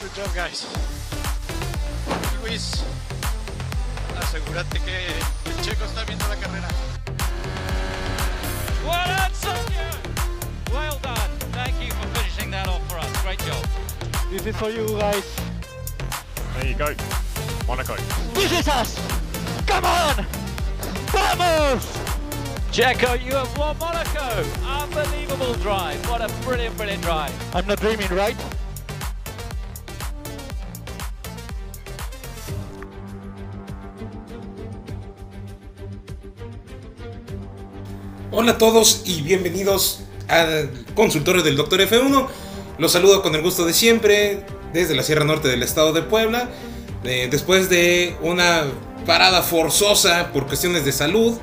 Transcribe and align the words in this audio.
Good 0.00 0.14
job, 0.14 0.34
guys. 0.34 0.66
Luis, 2.40 2.82
asegúrate 4.18 4.80
que 4.80 5.08
el 5.44 5.60
checo 5.62 5.84
está 5.84 6.04
viendo 6.04 6.26
la 6.26 6.36
carrera. 6.36 6.68
Well 8.82 9.06
done, 9.06 9.34
Sergio. 9.34 10.72
Well 10.72 10.98
done. 11.02 11.30
Thank 11.52 11.82
you 11.82 11.92
for 11.92 12.08
finishing 12.18 12.50
that 12.50 12.66
off 12.66 12.80
for 12.90 12.98
us. 12.98 13.22
Great 13.22 13.40
job. 13.40 13.62
This 14.30 14.46
is 14.46 14.56
for 14.56 14.70
you 14.70 14.88
guys. 14.98 15.22
There 16.54 16.66
you 16.66 16.74
go. 16.74 16.94
Monaco. 17.66 17.96
This 18.32 18.52
is 18.52 18.68
us. 18.68 18.98
Come 19.66 19.84
on. 19.84 20.24
Vamos. 21.12 21.84
Checo, 22.72 23.22
you 23.22 23.34
have 23.34 23.58
won 23.58 23.76
Monaco. 23.78 24.46
Unbelievable 24.64 25.52
drive. 25.56 26.00
What 26.08 26.22
a 26.22 26.32
brilliant, 26.42 26.74
brilliant 26.78 27.02
drive. 27.02 27.34
I'm 27.54 27.66
not 27.66 27.80
dreaming, 27.80 28.08
right? 28.08 28.36
Hola 38.42 38.52
a 38.52 38.58
todos 38.58 39.02
y 39.04 39.20
bienvenidos 39.20 40.00
al 40.26 40.70
consultorio 40.94 41.42
del 41.42 41.56
Dr. 41.56 41.78
F1. 41.82 42.26
Los 42.78 42.92
saludo 42.92 43.20
con 43.20 43.34
el 43.34 43.42
gusto 43.42 43.66
de 43.66 43.74
siempre 43.74 44.46
desde 44.72 44.94
la 44.94 45.02
Sierra 45.02 45.26
Norte 45.26 45.48
del 45.48 45.62
estado 45.62 45.92
de 45.92 46.00
Puebla. 46.00 46.48
Eh, 47.04 47.28
después 47.30 47.68
de 47.68 48.16
una 48.22 48.64
parada 49.04 49.42
forzosa 49.42 50.30
por 50.32 50.46
cuestiones 50.46 50.86
de 50.86 50.92
salud. 50.92 51.36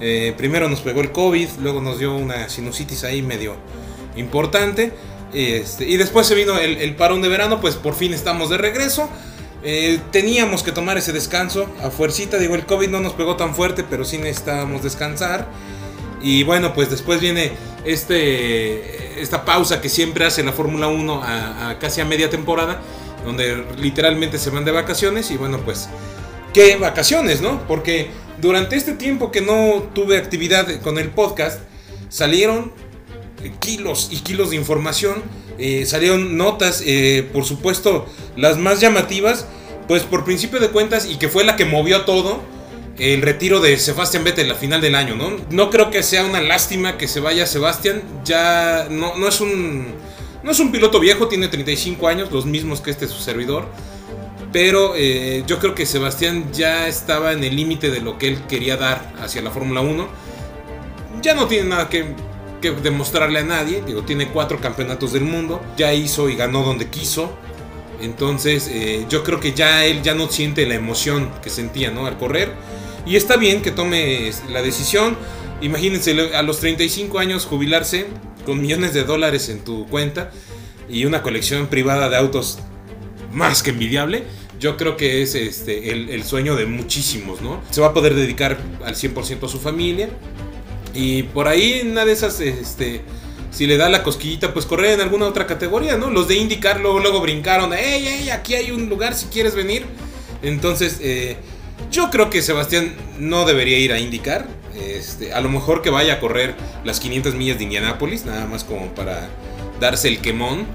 eh, 0.00 0.34
primero 0.36 0.68
nos 0.68 0.80
pegó 0.80 1.02
el 1.02 1.12
COVID, 1.12 1.48
luego 1.60 1.80
nos 1.80 2.00
dio 2.00 2.16
una 2.16 2.48
sinusitis 2.48 3.04
ahí 3.04 3.22
medio 3.22 3.54
importante. 4.16 4.92
este, 5.32 5.88
y 5.88 5.98
después 5.98 6.26
se 6.26 6.34
vino 6.34 6.58
el, 6.58 6.78
el 6.78 6.96
parón 6.96 7.22
de 7.22 7.28
verano, 7.28 7.60
pues 7.60 7.76
por 7.76 7.94
fin 7.94 8.12
estamos 8.12 8.50
de 8.50 8.58
regreso. 8.58 9.08
Eh, 9.62 10.00
teníamos 10.10 10.62
que 10.64 10.72
tomar 10.72 10.98
ese 10.98 11.12
descanso 11.12 11.66
a 11.80 11.90
fuercita. 11.90 12.38
Digo, 12.38 12.56
el 12.56 12.66
COVID 12.66 12.88
no 12.88 12.98
nos 12.98 13.12
pegó 13.12 13.36
tan 13.36 13.54
fuerte, 13.54 13.84
pero 13.88 14.04
sí 14.04 14.18
necesitábamos 14.18 14.82
descansar. 14.82 15.46
Y 16.22 16.42
bueno, 16.42 16.74
pues 16.74 16.90
después 16.90 17.20
viene 17.20 17.52
este, 17.84 19.20
esta 19.20 19.44
pausa 19.44 19.80
que 19.80 19.88
siempre 19.88 20.24
hace 20.24 20.42
la 20.42 20.52
Fórmula 20.52 20.88
1 20.88 21.22
a, 21.22 21.76
casi 21.80 22.00
a 22.00 22.04
media 22.04 22.28
temporada, 22.28 22.80
donde 23.24 23.64
literalmente 23.78 24.38
se 24.38 24.50
van 24.50 24.64
de 24.64 24.72
vacaciones. 24.72 25.30
Y 25.30 25.36
bueno, 25.36 25.58
pues, 25.64 25.88
¿qué 26.52 26.76
vacaciones, 26.76 27.40
no? 27.40 27.66
Porque 27.66 28.10
durante 28.40 28.76
este 28.76 28.92
tiempo 28.92 29.30
que 29.30 29.40
no 29.40 29.88
tuve 29.94 30.18
actividad 30.18 30.80
con 30.80 30.98
el 30.98 31.08
podcast, 31.08 31.60
salieron 32.08 32.72
kilos 33.60 34.08
y 34.10 34.20
kilos 34.20 34.50
de 34.50 34.56
información. 34.56 35.22
eh, 35.58 35.84
salieron 35.84 36.38
notas, 36.38 36.82
eh, 36.86 37.28
por 37.34 37.44
supuesto, 37.44 38.06
las 38.34 38.56
más 38.56 38.80
llamativas, 38.80 39.46
pues 39.88 40.04
por 40.04 40.24
principio 40.24 40.58
de 40.58 40.68
cuentas, 40.68 41.04
y 41.04 41.16
que 41.16 41.28
fue 41.28 41.44
la 41.44 41.56
que 41.56 41.66
movió 41.66 42.06
todo 42.06 42.40
el 43.00 43.22
retiro 43.22 43.60
de 43.60 43.78
Sebastián 43.78 44.24
Vettel 44.24 44.46
la 44.46 44.54
final 44.54 44.80
del 44.82 44.94
año, 44.94 45.16
¿no? 45.16 45.32
No 45.50 45.70
creo 45.70 45.90
que 45.90 46.02
sea 46.02 46.24
una 46.24 46.40
lástima 46.40 46.98
que 46.98 47.08
se 47.08 47.18
vaya 47.20 47.46
Sebastián, 47.46 48.02
ya 48.24 48.88
no, 48.90 49.16
no 49.16 49.26
es 49.26 49.40
un 49.40 49.94
no 50.42 50.50
es 50.50 50.60
un 50.60 50.70
piloto 50.70 51.00
viejo, 51.00 51.28
tiene 51.28 51.48
35 51.48 52.08
años, 52.08 52.30
los 52.30 52.46
mismos 52.46 52.80
que 52.80 52.90
este 52.90 53.06
su 53.08 53.18
servidor, 53.20 53.66
pero 54.52 54.94
eh, 54.96 55.44
yo 55.46 55.58
creo 55.58 55.74
que 55.74 55.86
Sebastián 55.86 56.52
ya 56.52 56.88
estaba 56.88 57.32
en 57.32 57.42
el 57.42 57.56
límite 57.56 57.90
de 57.90 58.00
lo 58.00 58.18
que 58.18 58.28
él 58.28 58.42
quería 58.48 58.76
dar 58.76 59.12
hacia 59.20 59.42
la 59.42 59.50
Fórmula 59.50 59.80
1. 59.80 60.08
Ya 61.22 61.34
no 61.34 61.46
tiene 61.46 61.68
nada 61.68 61.88
que, 61.88 62.14
que 62.60 62.70
demostrarle 62.70 63.40
a 63.40 63.44
nadie, 63.44 63.82
digo, 63.86 64.02
tiene 64.02 64.28
cuatro 64.28 64.60
campeonatos 64.60 65.12
del 65.12 65.24
mundo, 65.24 65.62
ya 65.76 65.92
hizo 65.92 66.28
y 66.28 66.36
ganó 66.36 66.62
donde 66.64 66.88
quiso. 66.88 67.32
Entonces, 68.00 68.68
eh, 68.72 69.04
yo 69.08 69.22
creo 69.22 69.40
que 69.40 69.52
ya 69.52 69.84
él 69.84 70.02
ya 70.02 70.14
no 70.14 70.28
siente 70.28 70.66
la 70.66 70.74
emoción 70.74 71.30
que 71.42 71.50
sentía, 71.50 71.90
¿no? 71.90 72.06
Al 72.06 72.16
correr. 72.16 72.54
Y 73.10 73.16
está 73.16 73.36
bien 73.36 73.60
que 73.60 73.72
tome 73.72 74.30
la 74.52 74.62
decisión. 74.62 75.16
Imagínense 75.60 76.12
a 76.32 76.42
los 76.42 76.60
35 76.60 77.18
años 77.18 77.44
jubilarse 77.44 78.06
con 78.46 78.60
millones 78.60 78.94
de 78.94 79.02
dólares 79.02 79.48
en 79.48 79.64
tu 79.64 79.88
cuenta 79.88 80.30
y 80.88 81.06
una 81.06 81.20
colección 81.20 81.66
privada 81.66 82.08
de 82.08 82.16
autos 82.16 82.60
más 83.32 83.64
que 83.64 83.70
envidiable. 83.70 84.22
Yo 84.60 84.76
creo 84.76 84.96
que 84.96 85.22
es 85.22 85.34
este, 85.34 85.90
el, 85.90 86.22
sueño 86.22 86.54
de 86.54 86.66
muchísimos, 86.66 87.42
¿no? 87.42 87.60
Se 87.70 87.80
va 87.80 87.88
a 87.88 87.94
poder 87.94 88.14
dedicar 88.14 88.58
al 88.84 88.94
100% 88.94 89.44
a 89.44 89.48
su 89.48 89.58
familia. 89.58 90.08
Y 90.94 91.24
por 91.24 91.48
ahí, 91.48 91.82
una 91.84 92.04
de 92.04 92.12
esas, 92.12 92.38
este, 92.38 93.00
si 93.50 93.66
le 93.66 93.76
da 93.76 93.88
la 93.88 94.04
cosquillita, 94.04 94.54
pues 94.54 94.66
correr 94.66 94.92
en 94.92 95.00
alguna 95.00 95.26
otra 95.26 95.48
categoría, 95.48 95.96
¿no? 95.96 96.10
Los 96.10 96.28
de 96.28 96.36
IndyCar 96.36 96.78
luego, 96.78 97.00
luego 97.00 97.20
brincaron, 97.20 97.72
¡Ey, 97.72 98.06
ey! 98.06 98.30
Aquí 98.30 98.54
hay 98.54 98.70
un 98.70 98.88
lugar 98.88 99.16
si 99.16 99.26
quieres 99.26 99.56
venir. 99.56 99.84
Entonces, 100.42 100.98
eh, 101.00 101.38
yo 101.90 102.10
creo 102.10 102.30
que 102.30 102.42
Sebastián 102.42 102.94
no 103.18 103.44
debería 103.44 103.78
ir 103.78 103.92
a 103.92 103.98
IndyCar. 103.98 104.46
Este, 104.76 105.32
a 105.32 105.40
lo 105.40 105.48
mejor 105.48 105.82
que 105.82 105.90
vaya 105.90 106.14
a 106.14 106.20
correr 106.20 106.54
las 106.84 107.00
500 107.00 107.34
millas 107.34 107.58
de 107.58 107.64
Indianápolis, 107.64 108.24
nada 108.24 108.46
más 108.46 108.64
como 108.64 108.94
para 108.94 109.28
darse 109.80 110.08
el 110.08 110.20
quemón. 110.20 110.66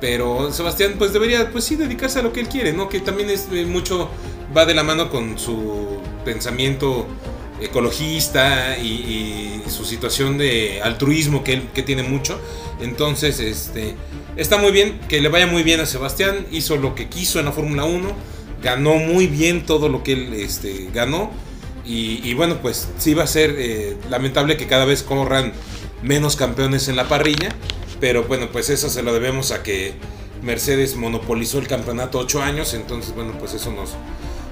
Pero 0.00 0.52
Sebastián, 0.52 0.94
pues 0.98 1.12
debería, 1.12 1.50
pues 1.50 1.64
sí, 1.64 1.76
dedicarse 1.76 2.18
a 2.18 2.22
lo 2.22 2.32
que 2.32 2.40
él 2.40 2.48
quiere, 2.48 2.72
¿no? 2.72 2.88
Que 2.88 3.00
también 3.00 3.30
es 3.30 3.48
eh, 3.52 3.64
mucho, 3.64 4.10
va 4.56 4.66
de 4.66 4.74
la 4.74 4.82
mano 4.82 5.10
con 5.10 5.38
su 5.38 6.00
pensamiento 6.24 7.06
ecologista 7.60 8.76
y, 8.76 9.62
y 9.66 9.70
su 9.70 9.86
situación 9.86 10.36
de 10.36 10.82
altruismo 10.82 11.42
que 11.42 11.54
él 11.54 11.62
que 11.74 11.82
tiene 11.82 12.02
mucho. 12.02 12.38
Entonces, 12.80 13.40
este, 13.40 13.94
está 14.36 14.58
muy 14.58 14.72
bien, 14.72 15.00
que 15.08 15.20
le 15.20 15.28
vaya 15.28 15.46
muy 15.46 15.62
bien 15.62 15.80
a 15.80 15.86
Sebastián. 15.86 16.46
Hizo 16.52 16.76
lo 16.76 16.94
que 16.94 17.08
quiso 17.08 17.38
en 17.38 17.46
la 17.46 17.52
Fórmula 17.52 17.84
1, 17.84 18.08
ganó 18.62 18.94
muy 18.96 19.26
bien 19.26 19.64
todo 19.66 19.88
lo 19.88 20.02
que 20.02 20.12
él 20.12 20.34
este, 20.34 20.88
ganó. 20.94 21.30
Y, 21.84 22.20
y 22.28 22.34
bueno, 22.34 22.58
pues 22.62 22.88
sí 22.98 23.14
va 23.14 23.24
a 23.24 23.26
ser 23.28 23.54
eh, 23.58 23.96
lamentable 24.10 24.56
que 24.56 24.66
cada 24.66 24.84
vez 24.84 25.02
corran 25.02 25.52
menos 26.02 26.36
campeones 26.36 26.88
en 26.88 26.96
la 26.96 27.08
parrilla. 27.08 27.50
Pero 28.00 28.24
bueno, 28.24 28.48
pues 28.52 28.68
eso 28.70 28.88
se 28.90 29.02
lo 29.02 29.12
debemos 29.14 29.52
a 29.52 29.62
que 29.62 29.94
Mercedes 30.42 30.96
monopolizó 30.96 31.58
el 31.58 31.68
campeonato 31.68 32.18
8 32.18 32.42
años. 32.42 32.74
Entonces, 32.74 33.14
bueno, 33.14 33.34
pues 33.38 33.54
eso 33.54 33.70
nos, 33.70 33.90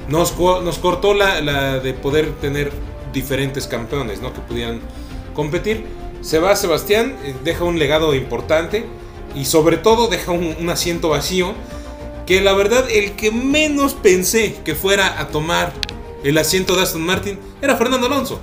nos, 0.09 0.33
co- 0.33 0.61
nos 0.63 0.79
cortó 0.79 1.13
la, 1.15 1.79
de 1.81 1.93
poder 1.93 2.31
tener 2.41 2.71
diferentes 3.13 3.67
campeones, 3.67 4.21
¿no? 4.23 4.33
Que 4.33 4.41
pudieran 4.41 4.81
competir. 5.35 5.85
Se 6.21 6.39
va 6.39 6.57
Sebastián, 6.57 7.17
eh, 7.25 7.35
deja 7.45 7.65
un 7.65 7.79
legado 7.79 8.15
importante 8.15 8.85
y 9.35 9.45
sobre 9.45 9.77
todo 9.77 10.07
deja 10.09 10.33
un 10.33 10.71
asiento 10.71 11.09
vacío. 11.11 11.53
Que 12.27 12.41
la 12.41 12.55
verdad, 12.55 12.87
el 12.91 13.13
que 13.13 13.31
menos 13.31 13.95
pensé 13.95 14.57
que 14.65 14.75
fuera 14.75 15.21
a 15.21 15.29
tomar 15.29 15.73
el 16.23 16.39
asiento 16.39 16.75
de 16.75 16.83
Aston 16.83 17.03
Martin 17.03 17.39
era 17.61 17.77
Fernando 17.77 18.07
Alonso. 18.07 18.41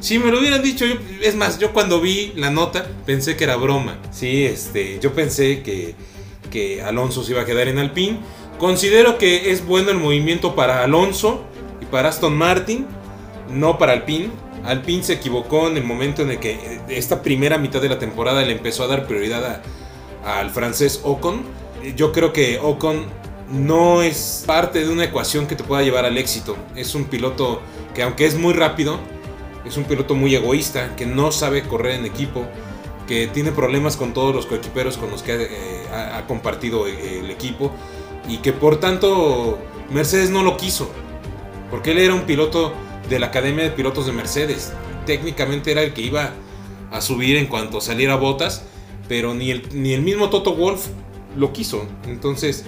Si 0.00 0.18
me 0.18 0.30
lo 0.30 0.38
hubieran 0.38 0.62
dicho, 0.62 0.84
es 1.22 1.34
más, 1.34 1.58
yo 1.58 1.72
cuando 1.72 2.00
vi 2.00 2.32
la 2.36 2.50
nota 2.50 2.86
pensé 3.06 3.36
que 3.36 3.44
era 3.44 3.56
broma. 3.56 3.98
Sí, 4.10 4.44
este, 4.44 4.98
yo 5.00 5.14
pensé 5.14 5.62
que, 5.62 5.94
que 6.50 6.82
Alonso 6.82 7.24
se 7.24 7.32
iba 7.32 7.42
a 7.42 7.44
quedar 7.46 7.68
en 7.68 7.78
Alpine. 7.78 8.20
Considero 8.58 9.18
que 9.18 9.50
es 9.50 9.66
bueno 9.66 9.90
el 9.90 9.98
movimiento 9.98 10.54
para 10.54 10.84
Alonso 10.84 11.44
y 11.80 11.86
para 11.86 12.10
Aston 12.10 12.36
Martin, 12.36 12.86
no 13.50 13.78
para 13.78 13.92
Alpine. 13.94 14.30
Alpine 14.64 15.02
se 15.02 15.14
equivocó 15.14 15.68
en 15.68 15.76
el 15.76 15.84
momento 15.84 16.22
en 16.22 16.32
el 16.32 16.38
que 16.38 16.52
eh, 16.52 16.80
esta 16.88 17.22
primera 17.22 17.56
mitad 17.56 17.80
de 17.80 17.88
la 17.88 17.98
temporada 17.98 18.42
le 18.42 18.52
empezó 18.52 18.84
a 18.84 18.88
dar 18.88 19.06
prioridad 19.06 19.62
al 20.24 20.50
francés 20.50 21.00
Ocon. 21.04 21.42
Yo 21.96 22.12
creo 22.12 22.32
que 22.32 22.58
Ocon 22.58 23.04
no 23.50 24.02
es 24.02 24.44
parte 24.46 24.84
de 24.84 24.90
una 24.90 25.04
ecuación 25.04 25.46
que 25.46 25.54
te 25.54 25.64
pueda 25.64 25.82
llevar 25.82 26.04
al 26.04 26.18
éxito. 26.18 26.56
Es 26.74 26.94
un 26.94 27.04
piloto 27.04 27.60
que 27.94 28.02
aunque 28.02 28.26
es 28.26 28.36
muy 28.36 28.54
rápido, 28.54 28.98
es 29.64 29.76
un 29.76 29.84
piloto 29.84 30.14
muy 30.14 30.34
egoísta, 30.34 30.94
que 30.96 31.06
no 31.06 31.32
sabe 31.32 31.62
correr 31.62 31.98
en 31.98 32.06
equipo, 32.06 32.46
que 33.06 33.28
tiene 33.28 33.52
problemas 33.52 33.96
con 33.96 34.12
todos 34.12 34.34
los 34.34 34.46
coequiperos 34.46 34.96
con 34.96 35.10
los 35.10 35.22
que 35.22 35.34
eh, 35.34 35.48
ha, 35.92 36.18
ha 36.18 36.26
compartido 36.26 36.86
eh, 36.86 37.20
el 37.20 37.30
equipo 37.30 37.70
y 38.28 38.38
que 38.38 38.52
por 38.52 38.80
tanto 38.80 39.58
Mercedes 39.90 40.30
no 40.30 40.42
lo 40.42 40.56
quiso, 40.56 40.90
porque 41.70 41.92
él 41.92 41.98
era 41.98 42.14
un 42.14 42.22
piloto 42.22 42.72
de 43.08 43.18
la 43.18 43.26
Academia 43.26 43.64
de 43.64 43.70
Pilotos 43.70 44.06
de 44.06 44.12
Mercedes. 44.12 44.72
Técnicamente 45.04 45.70
era 45.70 45.82
el 45.82 45.94
que 45.94 46.02
iba 46.02 46.32
a 46.90 47.00
subir 47.00 47.36
en 47.36 47.46
cuanto 47.46 47.80
saliera 47.80 48.16
Botas, 48.16 48.64
pero 49.08 49.34
ni 49.34 49.50
el, 49.52 49.68
ni 49.72 49.92
el 49.92 50.02
mismo 50.02 50.30
Toto 50.30 50.54
Wolf 50.54 50.88
lo 51.36 51.52
quiso. 51.52 51.86
Entonces, 52.06 52.64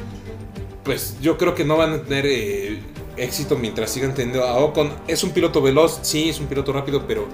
pues 0.85 1.17
yo 1.21 1.37
creo 1.39 1.55
que 1.55 1.65
no 1.65 1.77
van 1.77 1.93
a 1.95 2.03
tener 2.03 2.27
eh, 2.27 2.81
éxito 3.17 3.57
mientras 3.57 3.91
sigan 3.91 4.15
teniendo 4.15 4.45
a 4.45 4.57
Ocon. 4.59 4.93
Es 5.07 5.23
un 5.25 5.31
piloto 5.31 5.61
veloz, 5.63 6.01
sí, 6.03 6.29
es 6.29 6.41
un 6.41 6.47
piloto 6.47 6.73
rápido, 6.73 7.05
pero 7.07 7.27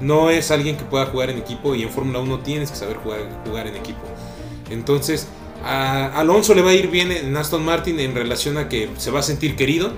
no 0.00 0.30
es 0.30 0.50
alguien 0.50 0.76
que 0.76 0.84
pueda 0.84 1.06
jugar 1.06 1.30
en 1.30 1.38
equipo 1.38 1.74
y 1.74 1.82
en 1.82 1.90
Fórmula 1.90 2.20
1 2.20 2.40
tienes 2.40 2.70
que 2.70 2.76
saber 2.76 2.96
jugar, 2.98 3.20
jugar 3.46 3.66
en 3.66 3.76
equipo. 3.76 4.00
Entonces, 4.70 5.28
a 5.64 6.06
Alonso 6.18 6.54
le 6.54 6.62
va 6.62 6.70
a 6.70 6.74
ir 6.74 6.88
bien 6.88 7.10
en 7.10 7.36
Aston 7.36 7.64
Martin 7.64 7.98
en 8.00 8.14
relación 8.14 8.58
a 8.58 8.68
que 8.68 8.90
se 8.96 9.10
va 9.10 9.20
a 9.20 9.22
sentir 9.22 9.56
querido. 9.56 9.92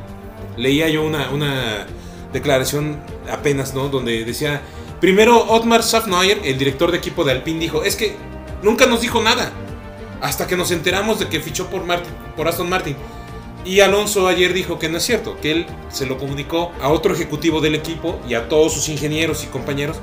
Leía 0.56 0.88
yo 0.88 1.04
una, 1.04 1.30
una 1.30 1.86
declaración 2.32 2.98
apenas, 3.30 3.74
¿no? 3.74 3.88
Donde 3.88 4.24
decía 4.24 4.62
Primero, 5.00 5.46
Otmar 5.48 5.82
Safnoyer, 5.82 6.40
el 6.44 6.58
director 6.58 6.90
de 6.90 6.98
equipo 6.98 7.24
de 7.24 7.32
Alpine, 7.32 7.58
dijo: 7.58 7.82
Es 7.82 7.96
que 7.96 8.14
nunca 8.62 8.84
nos 8.86 9.00
dijo 9.00 9.22
nada. 9.22 9.50
Hasta 10.20 10.46
que 10.46 10.56
nos 10.56 10.70
enteramos 10.70 11.18
de 11.18 11.28
que 11.28 11.40
fichó 11.40 11.68
por, 11.68 11.84
Aston 12.46 12.68
Martin. 12.68 12.96
Y 13.64 13.80
Alonso 13.80 14.26
ayer 14.26 14.52
dijo 14.52 14.78
que 14.78 14.88
no 14.88 14.98
es 14.98 15.04
cierto, 15.04 15.38
que 15.40 15.52
él 15.52 15.66
se 15.90 16.06
lo 16.06 16.18
comunicó 16.18 16.72
a 16.80 16.88
otro 16.88 17.14
ejecutivo 17.14 17.60
del 17.60 17.74
equipo 17.74 18.18
y 18.28 18.34
a 18.34 18.48
todos 18.48 18.72
sus 18.72 18.88
ingenieros 18.88 19.44
y 19.44 19.48
compañeros. 19.48 19.98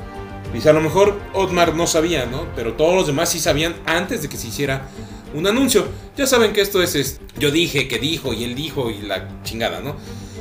Dice, 0.54 0.70
a 0.70 0.74
lo 0.74 0.82
mejor 0.82 1.20
Otmar 1.34 1.76
no 1.76 1.88
sabía, 1.88 2.26
¿no? 2.26 2.46
Pero 2.56 2.74
todos 2.74 2.96
los 2.96 3.08
demás 3.08 3.30
sí 3.30 3.40
sabían 3.40 3.76
antes 3.86 4.22
de 4.22 4.30
que 4.30 4.38
se 4.38 4.48
hiciera 4.48 4.88
un 5.34 5.46
anuncio. 5.48 5.88
Ya 6.16 6.26
saben 6.26 6.54
que 6.54 6.62
esto 6.62 6.82
es, 6.82 6.96
es 6.96 7.20
yo 7.38 7.52
dije, 7.52 7.88
que 7.88 8.00
dijo 8.00 8.34
y 8.34 8.44
él 8.44 8.56
dijo 8.56 8.90
y 8.90 9.02
la 9.02 9.28
chingada, 9.44 9.82
¿no? 9.82 9.96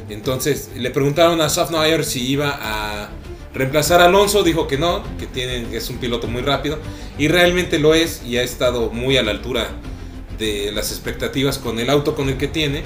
Entonces 0.08 0.70
le 0.76 0.90
preguntaron 0.90 1.40
a 1.40 1.48
Safnoyer 1.48 2.04
si 2.04 2.24
iba 2.26 2.58
a 2.60 3.10
reemplazar 3.56 4.00
a 4.00 4.04
Alonso, 4.04 4.42
dijo 4.42 4.68
que 4.68 4.78
no, 4.78 5.02
que, 5.18 5.26
tiene, 5.26 5.66
es 5.76 5.88
un 5.90 5.98
piloto 5.98 6.26
muy 6.28 6.42
rápido 6.42 6.78
y 7.18 7.28
realmente 7.28 7.78
lo 7.78 7.94
es 7.94 8.22
y 8.24 8.36
ha 8.36 8.42
estado 8.42 8.90
muy 8.90 9.16
a 9.16 9.22
la 9.22 9.30
altura 9.30 9.68
de 10.38 10.70
las 10.72 10.90
expectativas 10.90 11.58
con 11.58 11.78
el 11.78 11.88
auto 11.88 12.14
con 12.14 12.28
el 12.28 12.36
que 12.36 12.48
tiene 12.48 12.82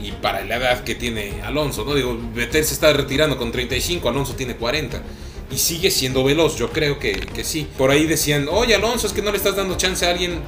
y 0.00 0.12
para 0.12 0.44
la 0.44 0.56
edad 0.56 0.84
que 0.84 0.94
tiene 0.94 1.42
Alonso, 1.42 1.84
¿no? 1.84 1.94
Digo, 1.94 2.18
Vettel 2.34 2.64
se 2.64 2.74
está 2.74 2.92
retirando 2.92 3.36
con 3.36 3.52
35, 3.52 4.08
Alonso 4.08 4.34
tiene 4.34 4.56
40 4.56 5.02
y 5.50 5.58
sigue 5.58 5.90
siendo 5.90 6.24
veloz, 6.24 6.56
yo 6.56 6.70
creo 6.70 6.98
que, 6.98 7.12
que 7.12 7.44
sí. 7.44 7.68
Por 7.76 7.90
ahí 7.90 8.06
decían, 8.06 8.48
oye 8.50 8.74
Alonso, 8.74 9.06
es 9.06 9.12
que 9.12 9.22
no 9.22 9.30
le 9.30 9.36
estás 9.36 9.56
dando 9.56 9.76
chance 9.76 10.06
a 10.06 10.10
alguien 10.10 10.40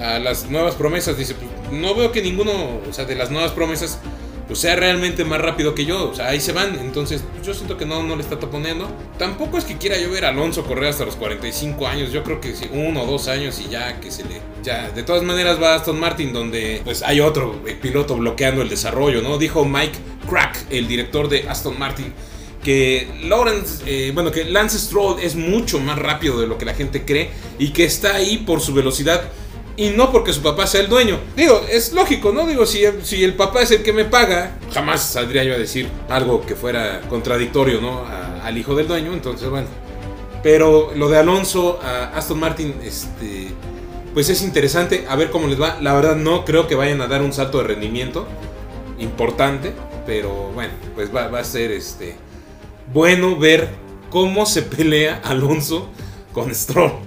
a 0.00 0.18
las 0.18 0.50
nuevas 0.50 0.74
promesas. 0.74 1.18
Dice, 1.18 1.34
pues, 1.34 1.50
no 1.72 1.94
veo 1.94 2.12
que 2.12 2.22
ninguno, 2.22 2.52
o 2.88 2.92
sea, 2.92 3.04
de 3.04 3.14
las 3.14 3.30
nuevas 3.30 3.52
promesas, 3.52 3.98
pues 4.46 4.60
sea 4.60 4.76
realmente 4.76 5.24
más 5.24 5.40
rápido 5.40 5.74
que 5.74 5.84
yo. 5.84 6.10
O 6.10 6.14
sea, 6.14 6.28
ahí 6.28 6.40
se 6.40 6.52
van. 6.52 6.78
Entonces, 6.78 7.22
pues, 7.32 7.46
yo 7.46 7.54
siento 7.54 7.76
que 7.76 7.86
no, 7.86 8.02
no 8.02 8.16
le 8.16 8.22
está 8.22 8.38
taponiendo. 8.38 8.88
Tampoco 9.18 9.58
es 9.58 9.64
que 9.64 9.76
quiera 9.76 9.98
yo 9.98 10.10
ver 10.10 10.24
a 10.24 10.28
Alonso 10.28 10.64
correr 10.64 10.90
hasta 10.90 11.04
los 11.04 11.16
45 11.16 11.86
años. 11.86 12.12
Yo 12.12 12.22
creo 12.22 12.40
que 12.40 12.54
sí, 12.54 12.66
uno 12.72 13.02
o 13.02 13.06
dos 13.06 13.28
años 13.28 13.60
y 13.60 13.68
ya 13.68 14.00
que 14.00 14.10
se 14.10 14.24
le. 14.24 14.40
Ya, 14.62 14.90
de 14.90 15.02
todas 15.02 15.22
maneras 15.22 15.60
va 15.60 15.74
Aston 15.74 15.98
Martin, 15.98 16.32
donde 16.32 16.80
pues 16.84 17.02
hay 17.02 17.20
otro 17.20 17.60
piloto 17.80 18.16
bloqueando 18.16 18.62
el 18.62 18.68
desarrollo, 18.68 19.22
¿no? 19.22 19.38
Dijo 19.38 19.64
Mike 19.64 19.98
Crack, 20.28 20.66
el 20.70 20.88
director 20.88 21.28
de 21.28 21.48
Aston 21.48 21.78
Martin 21.78 22.12
que 22.66 23.06
Lawrence, 23.22 23.84
eh, 23.86 24.10
bueno, 24.12 24.32
que 24.32 24.44
Lance 24.44 24.76
Stroll 24.76 25.20
es 25.22 25.36
mucho 25.36 25.78
más 25.78 25.96
rápido 25.96 26.40
de 26.40 26.48
lo 26.48 26.58
que 26.58 26.64
la 26.64 26.74
gente 26.74 27.04
cree 27.04 27.30
y 27.60 27.68
que 27.68 27.84
está 27.84 28.16
ahí 28.16 28.38
por 28.38 28.60
su 28.60 28.74
velocidad 28.74 29.22
y 29.76 29.90
no 29.90 30.10
porque 30.10 30.32
su 30.32 30.42
papá 30.42 30.66
sea 30.66 30.80
el 30.80 30.88
dueño. 30.88 31.18
Digo, 31.36 31.60
es 31.70 31.92
lógico, 31.92 32.32
¿no? 32.32 32.46
Digo, 32.46 32.66
si, 32.66 32.82
si 33.02 33.22
el 33.22 33.34
papá 33.34 33.62
es 33.62 33.70
el 33.70 33.82
que 33.82 33.92
me 33.92 34.04
paga, 34.04 34.56
jamás 34.72 35.02
saldría 35.02 35.44
yo 35.44 35.54
a 35.54 35.58
decir 35.58 35.88
algo 36.08 36.44
que 36.44 36.54
fuera 36.54 37.02
contradictorio, 37.08 37.80
¿no? 37.80 38.04
al 38.42 38.56
hijo 38.56 38.76
del 38.76 38.86
dueño, 38.86 39.12
entonces, 39.12 39.48
bueno. 39.50 39.66
Pero 40.42 40.92
lo 40.94 41.08
de 41.08 41.18
Alonso 41.18 41.80
a 41.82 42.16
Aston 42.16 42.38
Martin, 42.38 42.74
este, 42.84 43.48
pues 44.14 44.28
es 44.28 44.42
interesante, 44.42 45.04
a 45.08 45.16
ver 45.16 45.30
cómo 45.30 45.48
les 45.48 45.60
va. 45.60 45.78
La 45.80 45.94
verdad 45.94 46.14
no 46.14 46.44
creo 46.44 46.68
que 46.68 46.76
vayan 46.76 47.00
a 47.00 47.08
dar 47.08 47.22
un 47.22 47.32
salto 47.32 47.58
de 47.58 47.64
rendimiento 47.64 48.28
importante, 48.98 49.72
pero 50.06 50.52
bueno, 50.54 50.72
pues 50.94 51.14
va, 51.14 51.26
va 51.26 51.40
a 51.40 51.44
ser 51.44 51.72
este 51.72 52.14
bueno 52.92 53.36
ver 53.36 53.68
cómo 54.10 54.46
se 54.46 54.62
pelea 54.62 55.20
Alonso 55.24 55.88
con 56.32 56.54
Stroll. 56.54 57.05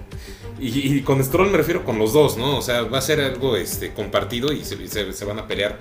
Y, 0.62 1.02
con 1.02 1.24
Stroll 1.24 1.52
me 1.52 1.58
refiero 1.58 1.86
con 1.86 1.98
los 1.98 2.14
dos, 2.14 2.38
¿no? 2.38 2.58
O 2.58 2.62
sea, 2.62 2.84
va 2.84 2.98
a 2.98 3.02
ser 3.02 3.22
algo 3.22 3.56
este, 3.56 3.94
compartido 3.94 4.52
y 4.52 4.64
se, 4.64 5.26
van 5.26 5.40
a 5.40 5.48
pelear 5.48 5.80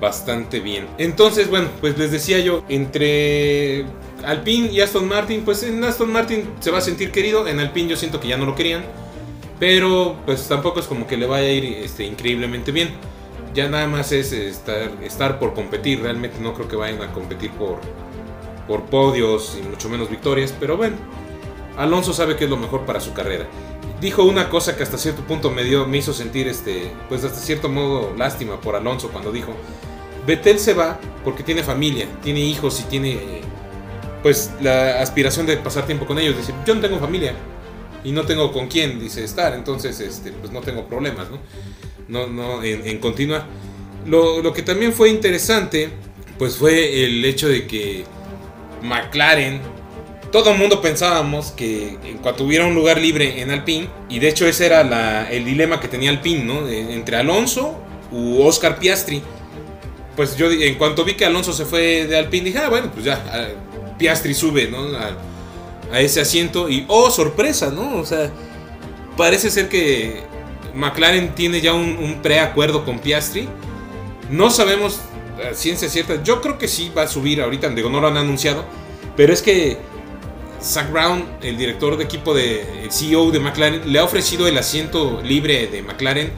bastante 0.00 0.60
bien. 0.60 0.86
Entonces, 0.98 1.50
bueno, 1.50 1.68
pues 1.80 1.98
les 1.98 2.12
decía 2.12 2.38
yo, 2.38 2.64
entre 2.68 3.84
Alpine 4.24 4.70
y 4.70 4.80
Aston 4.80 5.08
Martin, 5.08 5.42
pues 5.44 5.62
en 5.64 5.82
Aston 5.82 6.12
Martin 6.12 6.44
se 6.60 6.70
va 6.70 6.78
a 6.78 6.80
sentir 6.80 7.10
querido, 7.10 7.48
en 7.48 7.58
Alpine 7.58 7.88
yo 7.88 7.96
siento 7.96 8.20
que 8.20 8.28
ya 8.28 8.36
no 8.36 8.46
lo 8.46 8.54
querían, 8.54 8.84
pero 9.58 10.16
pues 10.24 10.46
tampoco 10.46 10.80
es 10.80 10.86
como 10.86 11.06
que 11.06 11.16
le 11.16 11.26
vaya 11.26 11.48
a 11.48 11.52
ir 11.52 11.64
este, 11.64 12.04
increíblemente 12.04 12.72
bien. 12.72 12.90
Ya 13.52 13.68
nada 13.68 13.88
más 13.88 14.12
es 14.12 14.32
estar, 14.32 14.92
estar 15.02 15.40
por 15.40 15.54
competir, 15.54 16.02
realmente 16.02 16.38
no 16.40 16.54
creo 16.54 16.68
que 16.68 16.76
vayan 16.76 17.02
a 17.02 17.12
competir 17.12 17.50
por, 17.50 17.80
por 18.68 18.84
podios 18.84 19.58
y 19.60 19.68
mucho 19.68 19.88
menos 19.88 20.08
victorias, 20.08 20.54
pero 20.58 20.76
bueno, 20.76 20.96
Alonso 21.76 22.12
sabe 22.12 22.36
que 22.36 22.44
es 22.44 22.50
lo 22.50 22.56
mejor 22.56 22.86
para 22.86 23.00
su 23.00 23.12
carrera. 23.12 23.48
Dijo 24.00 24.24
una 24.24 24.48
cosa 24.48 24.76
que 24.76 24.82
hasta 24.82 24.96
cierto 24.96 25.22
punto 25.22 25.50
me 25.50 25.62
dio, 25.62 25.86
me 25.86 25.98
hizo 25.98 26.14
sentir 26.14 26.48
este, 26.48 26.90
pues 27.08 27.22
hasta 27.22 27.38
cierto 27.38 27.68
modo 27.68 28.14
lástima 28.16 28.60
por 28.60 28.74
Alonso 28.74 29.10
cuando 29.10 29.30
dijo, 29.30 29.52
Betel 30.26 30.58
se 30.58 30.72
va 30.72 30.98
porque 31.22 31.42
tiene 31.42 31.62
familia, 31.62 32.06
tiene 32.22 32.40
hijos 32.40 32.80
y 32.80 32.84
tiene 32.84 33.42
pues 34.22 34.50
la 34.60 35.00
aspiración 35.00 35.46
de 35.46 35.56
pasar 35.58 35.86
tiempo 35.86 36.06
con 36.06 36.18
ellos. 36.18 36.36
Dice, 36.36 36.54
yo 36.66 36.74
no 36.74 36.80
tengo 36.80 36.98
familia 36.98 37.34
y 38.02 38.12
no 38.12 38.24
tengo 38.24 38.52
con 38.52 38.68
quién, 38.68 38.98
dice, 38.98 39.22
estar, 39.22 39.52
entonces 39.54 40.00
este, 40.00 40.32
pues 40.32 40.50
no 40.50 40.60
tengo 40.60 40.86
problemas, 40.86 41.28
¿no? 41.30 41.38
No, 42.08 42.26
no, 42.26 42.62
en, 42.62 42.86
en 42.86 42.98
continua. 42.98 43.46
Lo, 44.06 44.42
lo 44.42 44.52
que 44.52 44.62
también 44.62 44.92
fue 44.92 45.10
interesante, 45.10 45.90
pues 46.38 46.56
fue 46.56 47.04
el 47.04 47.24
hecho 47.24 47.48
de 47.48 47.66
que 47.66 48.04
McLaren, 48.82 49.60
todo 50.30 50.52
el 50.52 50.58
mundo 50.58 50.80
pensábamos 50.80 51.50
que 51.50 51.98
en 52.04 52.18
cuanto 52.18 52.44
hubiera 52.44 52.66
un 52.66 52.74
lugar 52.74 52.98
libre 53.00 53.40
en 53.40 53.50
Alpine, 53.50 53.88
y 54.08 54.18
de 54.18 54.28
hecho 54.28 54.46
ese 54.46 54.66
era 54.66 55.28
el 55.30 55.44
dilema 55.44 55.80
que 55.80 55.88
tenía 55.88 56.10
Alpine, 56.10 56.44
¿no? 56.44 56.68
Entre 56.68 57.16
Alonso 57.16 57.78
u 58.12 58.42
Oscar 58.42 58.78
Piastri. 58.78 59.22
Pues 60.16 60.36
yo 60.36 60.50
en 60.50 60.74
cuanto 60.76 61.04
vi 61.04 61.14
que 61.14 61.24
Alonso 61.24 61.52
se 61.52 61.64
fue 61.64 62.06
de 62.06 62.16
Alpine, 62.16 62.44
dije, 62.44 62.58
ah, 62.58 62.68
bueno, 62.68 62.90
pues 62.92 63.04
ya, 63.04 63.22
Piastri 63.98 64.34
sube, 64.34 64.68
¿no? 64.68 64.78
A, 64.96 65.16
ese 65.98 66.20
asiento 66.20 66.68
y, 66.68 66.84
oh, 66.86 67.10
sorpresa, 67.10 67.72
¿no? 67.72 67.96
O 67.96 68.06
sea, 68.06 68.30
parece 69.16 69.50
ser 69.50 69.68
que 69.68 70.20
McLaren 70.72 71.34
tiene 71.34 71.60
ya 71.60 71.72
un, 71.72 71.96
un 71.96 72.22
preacuerdo 72.22 72.84
con 72.84 73.00
Piastri. 73.00 73.48
No 74.30 74.50
sabemos 74.50 75.00
ciencia 75.54 75.88
cierta. 75.88 76.22
Yo 76.22 76.40
creo 76.40 76.58
que 76.58 76.68
sí 76.68 76.92
va 76.96 77.02
a 77.02 77.08
subir 77.08 77.42
ahorita, 77.42 77.68
digo, 77.70 77.90
no 77.90 78.00
lo 78.00 78.06
han 78.06 78.16
anunciado. 78.16 78.64
Pero 79.16 79.32
es 79.32 79.42
que 79.42 79.78
Zach 80.62 80.90
Brown, 80.90 81.24
el 81.42 81.56
director 81.56 81.96
de 81.96 82.04
equipo 82.04 82.34
de 82.34 82.82
el 82.82 82.92
CEO 82.92 83.30
de 83.30 83.40
McLaren, 83.40 83.92
le 83.92 83.98
ha 83.98 84.04
ofrecido 84.04 84.46
el 84.46 84.58
asiento 84.58 85.20
libre 85.22 85.66
de 85.68 85.82
McLaren 85.82 86.30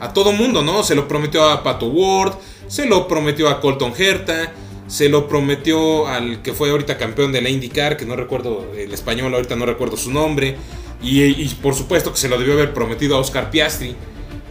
a 0.00 0.12
todo 0.12 0.32
mundo, 0.32 0.62
¿no? 0.62 0.82
Se 0.82 0.94
lo 0.94 1.06
prometió 1.06 1.44
a 1.48 1.62
Pato 1.62 1.86
Ward, 1.86 2.34
se 2.66 2.86
lo 2.86 3.08
prometió 3.08 3.48
a 3.48 3.60
Colton 3.60 3.92
Herta, 3.96 4.52
se 4.86 5.08
lo 5.08 5.28
prometió 5.28 6.06
al 6.06 6.40
que 6.42 6.54
fue 6.54 6.70
ahorita 6.70 6.96
campeón 6.96 7.30
de 7.30 7.42
la 7.42 7.50
IndyCar, 7.50 7.96
que 7.96 8.06
no 8.06 8.16
recuerdo 8.16 8.72
el 8.76 8.92
español, 8.92 9.34
ahorita 9.34 9.54
no 9.54 9.66
recuerdo 9.66 9.96
su 9.96 10.10
nombre. 10.10 10.56
Y, 11.02 11.48
por 11.56 11.74
supuesto 11.74 12.10
que 12.10 12.18
se 12.18 12.28
lo 12.28 12.38
debió 12.38 12.54
haber 12.54 12.72
prometido 12.72 13.16
a 13.16 13.20
Oscar 13.20 13.50
Piastri. 13.50 13.94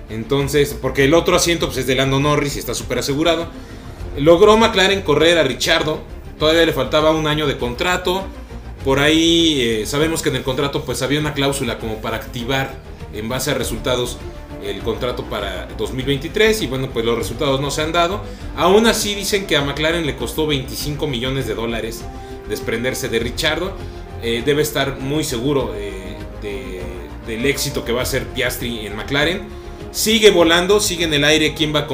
Entonces, 0.10 0.78
porque 0.80 1.04
el 1.04 1.14
otro 1.14 1.36
asiento 1.36 1.66
pues, 1.66 1.80
es 1.80 1.88
de 1.88 1.96
Lando 1.96 2.20
Norris 2.20 2.56
y 2.56 2.60
está 2.60 2.74
súper 2.74 3.00
asegurado. 3.00 3.48
Logró 4.18 4.56
McLaren 4.58 5.02
correr 5.02 5.38
a 5.38 5.44
Richardo. 5.44 6.00
Todavía 6.40 6.66
le 6.66 6.72
faltaba 6.72 7.12
un 7.12 7.28
año 7.28 7.48
de 7.48 7.58
contrato. 7.58 8.24
Por 8.88 9.00
ahí 9.00 9.60
eh, 9.60 9.86
sabemos 9.86 10.22
que 10.22 10.30
en 10.30 10.38
el 10.38 10.44
contrato 10.44 10.86
pues 10.86 11.02
había 11.02 11.20
una 11.20 11.34
cláusula 11.34 11.78
como 11.78 11.98
para 11.98 12.16
activar 12.16 12.74
en 13.14 13.28
base 13.28 13.52
a 13.52 13.54
resultados 13.54 14.18
el 14.64 14.80
contrato 14.80 15.26
para 15.26 15.68
2023 15.78 16.62
y 16.62 16.68
bueno 16.68 16.90
pues 16.94 17.04
los 17.04 17.18
resultados 17.18 17.60
no 17.60 17.70
se 17.70 17.82
han 17.82 17.92
dado. 17.92 18.22
Aún 18.56 18.88
así 18.88 19.14
dicen 19.14 19.46
que 19.46 19.58
a 19.58 19.62
McLaren 19.62 20.06
le 20.06 20.16
costó 20.16 20.48
25 20.48 21.06
millones 21.06 21.48
de 21.48 21.56
dólares 21.56 22.06
desprenderse 22.48 23.10
de 23.10 23.20
Richardo. 23.20 23.74
Eh, 24.24 24.42
debe 24.46 24.62
estar 24.62 25.02
muy 25.02 25.26
seguro 25.26 25.74
eh, 25.76 26.16
del 27.28 27.46
éxito 27.46 27.84
que 27.84 27.92
va 27.92 28.04
a 28.04 28.06
ser 28.06 28.26
Piastri 28.28 28.86
en 28.88 28.96
McLaren 28.96 29.50
sigue 29.92 30.32
volando, 30.32 30.80
sigue 30.80 31.04
en 31.04 31.14
el 31.14 31.26
aire 31.26 31.54
quién 31.54 31.76
va 31.76 31.80
a, 31.80 31.88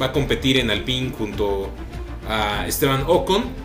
va 0.00 0.06
a 0.06 0.12
competir 0.12 0.58
en 0.58 0.70
Alpine 0.70 1.10
junto 1.18 1.68
a 2.28 2.64
Esteban 2.68 3.02
Ocon. 3.08 3.61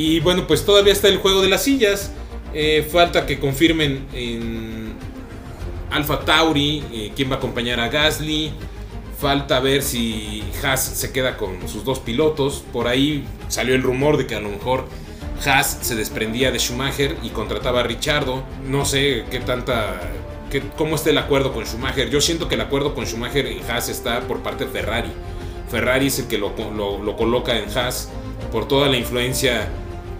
Y 0.00 0.18
bueno, 0.20 0.46
pues 0.46 0.64
todavía 0.64 0.94
está 0.94 1.08
el 1.08 1.18
juego 1.18 1.42
de 1.42 1.50
las 1.50 1.64
sillas. 1.64 2.10
Eh, 2.54 2.88
falta 2.90 3.26
que 3.26 3.38
confirmen 3.38 4.06
en 4.14 4.94
Alfa 5.90 6.20
Tauri 6.20 6.82
eh, 6.90 7.12
quién 7.14 7.30
va 7.30 7.34
a 7.34 7.36
acompañar 7.36 7.78
a 7.80 7.90
Gasly. 7.90 8.50
Falta 9.18 9.60
ver 9.60 9.82
si 9.82 10.42
Haas 10.62 10.82
se 10.82 11.12
queda 11.12 11.36
con 11.36 11.68
sus 11.68 11.84
dos 11.84 11.98
pilotos. 11.98 12.64
Por 12.72 12.88
ahí 12.88 13.26
salió 13.48 13.74
el 13.74 13.82
rumor 13.82 14.16
de 14.16 14.26
que 14.26 14.34
a 14.34 14.40
lo 14.40 14.48
mejor 14.48 14.86
Haas 15.44 15.80
se 15.82 15.94
desprendía 15.96 16.50
de 16.50 16.58
Schumacher 16.58 17.18
y 17.22 17.28
contrataba 17.28 17.80
a 17.80 17.82
Richardo. 17.82 18.42
No 18.66 18.86
sé 18.86 19.26
qué 19.30 19.40
tanta 19.40 20.00
cómo 20.78 20.96
está 20.96 21.10
el 21.10 21.18
acuerdo 21.18 21.52
con 21.52 21.66
Schumacher. 21.66 22.08
Yo 22.08 22.22
siento 22.22 22.48
que 22.48 22.54
el 22.54 22.62
acuerdo 22.62 22.94
con 22.94 23.04
Schumacher 23.04 23.44
en 23.44 23.70
Haas 23.70 23.90
está 23.90 24.20
por 24.20 24.42
parte 24.42 24.64
de 24.64 24.70
Ferrari. 24.70 25.10
Ferrari 25.70 26.06
es 26.06 26.20
el 26.20 26.26
que 26.26 26.38
lo, 26.38 26.56
coloca 27.18 27.58
en 27.58 27.68
Haas 27.76 28.08
por 28.50 28.66
toda 28.66 28.88
la 28.88 28.96
influencia 28.96 29.68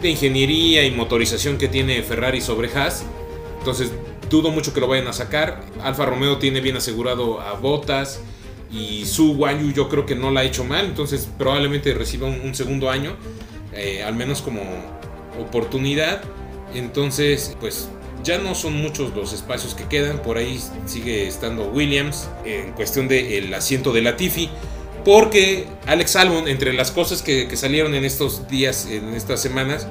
de 0.01 0.11
ingeniería 0.11 0.85
y 0.85 0.91
motorización 0.91 1.59
que 1.59 1.69
tiene 1.69 2.03
Ferrari 2.03 2.41
sobre 2.41 2.73
Haas. 2.73 3.05
Entonces 3.59 3.93
dudo 4.31 4.51
mucho 4.51 4.73
que 4.73 4.81
lo 4.81 4.89
vayan 4.89 5.09
a 5.09 5.13
sacar. 5.13 5.63
Alfa 5.83 6.07
Romeo 6.07 6.39
tiene 6.39 6.61
bien 6.61 6.77
asegurado 6.77 7.41
a 7.41 7.55
Bottas 7.55 8.21
y 8.73 9.05
Su 9.05 9.33
Wanyu 9.33 9.73
yo 9.73 9.89
creo 9.89 10.07
que 10.07 10.15
no 10.15 10.31
la 10.31 10.41
ha 10.41 10.45
hecho 10.45 10.65
mal. 10.65 10.87
Entonces 10.87 11.29
probablemente 11.39 11.93
reciba 11.95 12.29
un, 12.29 12.55
segundo 12.55 12.91
año, 12.91 13.17
eh, 13.75 14.03
al 14.03 14.15
menos 14.15 14.41
como 14.43 14.63
oportunidad. 15.39 16.23
Entonces 16.75 17.57
pues 17.61 17.89
ya 18.23 18.39
no 18.39 18.55
son 18.55 18.75
muchos 18.75 19.15
los 19.15 19.33
espacios 19.33 19.75
que 19.75 19.85
quedan. 19.85 20.23
Por 20.23 20.39
ahí 20.39 20.61
sigue 20.87 21.27
estando 21.27 21.69
Williams 21.71 22.29
en 22.45 22.73
cuestión 22.73 23.09
del 23.09 23.53
asiento 23.53 23.93
de 23.93 24.03
Latifi. 24.03 24.49
Porque 25.05 25.67
Alex 25.87 26.17
Albon, 26.17 26.49
entre 26.49 26.73
las 26.73 26.91
cosas 26.91 27.23
que, 27.23 27.57
salieron 27.57 27.95
en 27.95 28.05
estos 28.05 28.49
días, 28.49 28.87
en 28.87 29.15
estas 29.15 29.41
semanas 29.41 29.87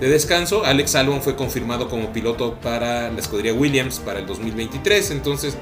de 0.00 0.08
descanso, 0.08 0.64
Alex 0.64 0.94
Albon 0.94 1.22
fue 1.22 1.36
confirmado 1.36 1.88
como 1.88 2.12
piloto 2.12 2.54
para 2.56 3.10
la 3.10 3.18
escudería 3.18 3.54
Williams 3.54 4.00
para 4.00 4.18
el 4.18 4.26
2023. 4.26 5.10
Entonces, 5.12 5.56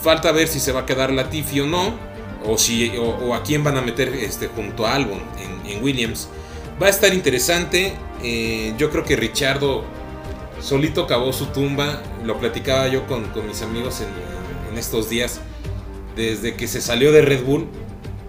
falta 0.00 0.32
ver 0.32 0.48
si 0.48 0.60
se 0.60 0.72
va 0.72 0.80
a 0.80 0.86
quedar 0.86 1.12
Latifi 1.12 1.60
o 1.60 1.66
no. 1.66 2.12
O, 2.44 2.58
si, 2.58 2.92
o, 2.98 3.34
a 3.34 3.44
quién 3.44 3.62
van 3.62 3.76
a 3.76 3.82
meter 3.82 4.08
este, 4.08 4.48
junto 4.48 4.84
a 4.84 4.96
Albon 4.96 5.20
en, 5.64 5.82
Williams. 5.82 6.28
Va 6.82 6.88
a 6.88 6.90
estar 6.90 7.14
interesante. 7.14 7.94
Eh, 8.22 8.74
yo 8.76 8.90
creo 8.90 9.04
que 9.04 9.14
Richardo 9.14 9.84
solito 10.60 11.06
cavó 11.06 11.32
su 11.32 11.46
tumba. 11.46 12.02
Lo 12.24 12.38
platicaba 12.38 12.88
yo 12.88 13.06
con, 13.06 13.26
con 13.26 13.46
mis 13.46 13.62
amigos 13.62 14.00
en, 14.00 14.08
en, 14.72 14.78
estos 14.78 15.08
días. 15.08 15.40
Desde 16.16 16.56
que 16.56 16.66
se 16.66 16.80
salió 16.80 17.12
de 17.12 17.22
Red 17.22 17.44
Bull. 17.44 17.68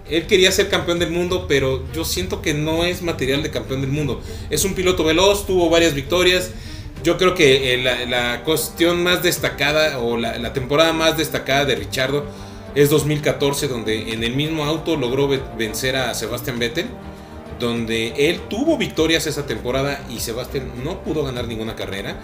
Él 0.08 0.26
quería 0.26 0.52
ser 0.52 0.68
campeón 0.68 0.98
del 0.98 1.10
mundo, 1.10 1.46
pero 1.48 1.84
yo 1.92 2.04
siento 2.04 2.42
que 2.42 2.54
no 2.54 2.84
es 2.84 3.02
material 3.02 3.42
de 3.42 3.50
campeón 3.50 3.80
del 3.80 3.90
mundo. 3.90 4.20
Es 4.50 4.64
un 4.64 4.74
piloto 4.74 5.04
veloz, 5.04 5.46
tuvo 5.46 5.70
varias 5.70 5.94
victorias. 5.94 6.50
Yo 7.02 7.16
creo 7.18 7.34
que 7.34 7.74
eh, 7.74 8.06
la, 8.06 8.42
cuestión 8.44 9.02
más 9.02 9.22
destacada 9.22 9.98
o 9.98 10.16
la, 10.16 10.52
temporada 10.52 10.92
más 10.92 11.16
destacada 11.16 11.64
de 11.64 11.76
Richardo 11.76 12.24
es 12.74 12.90
2014, 12.90 13.68
donde 13.68 14.12
en 14.12 14.24
el 14.24 14.34
mismo 14.34 14.64
auto 14.64 14.96
logró 14.96 15.28
vencer 15.56 15.96
a 15.96 16.14
Sebastian 16.14 16.58
Vettel 16.58 16.86
donde 17.58 18.30
él 18.30 18.40
tuvo 18.48 18.76
victorias 18.76 19.26
esa 19.26 19.46
temporada 19.46 20.00
y 20.10 20.20
Sebastián 20.20 20.70
no 20.82 21.02
pudo 21.02 21.24
ganar 21.24 21.46
ninguna 21.46 21.74
carrera. 21.74 22.16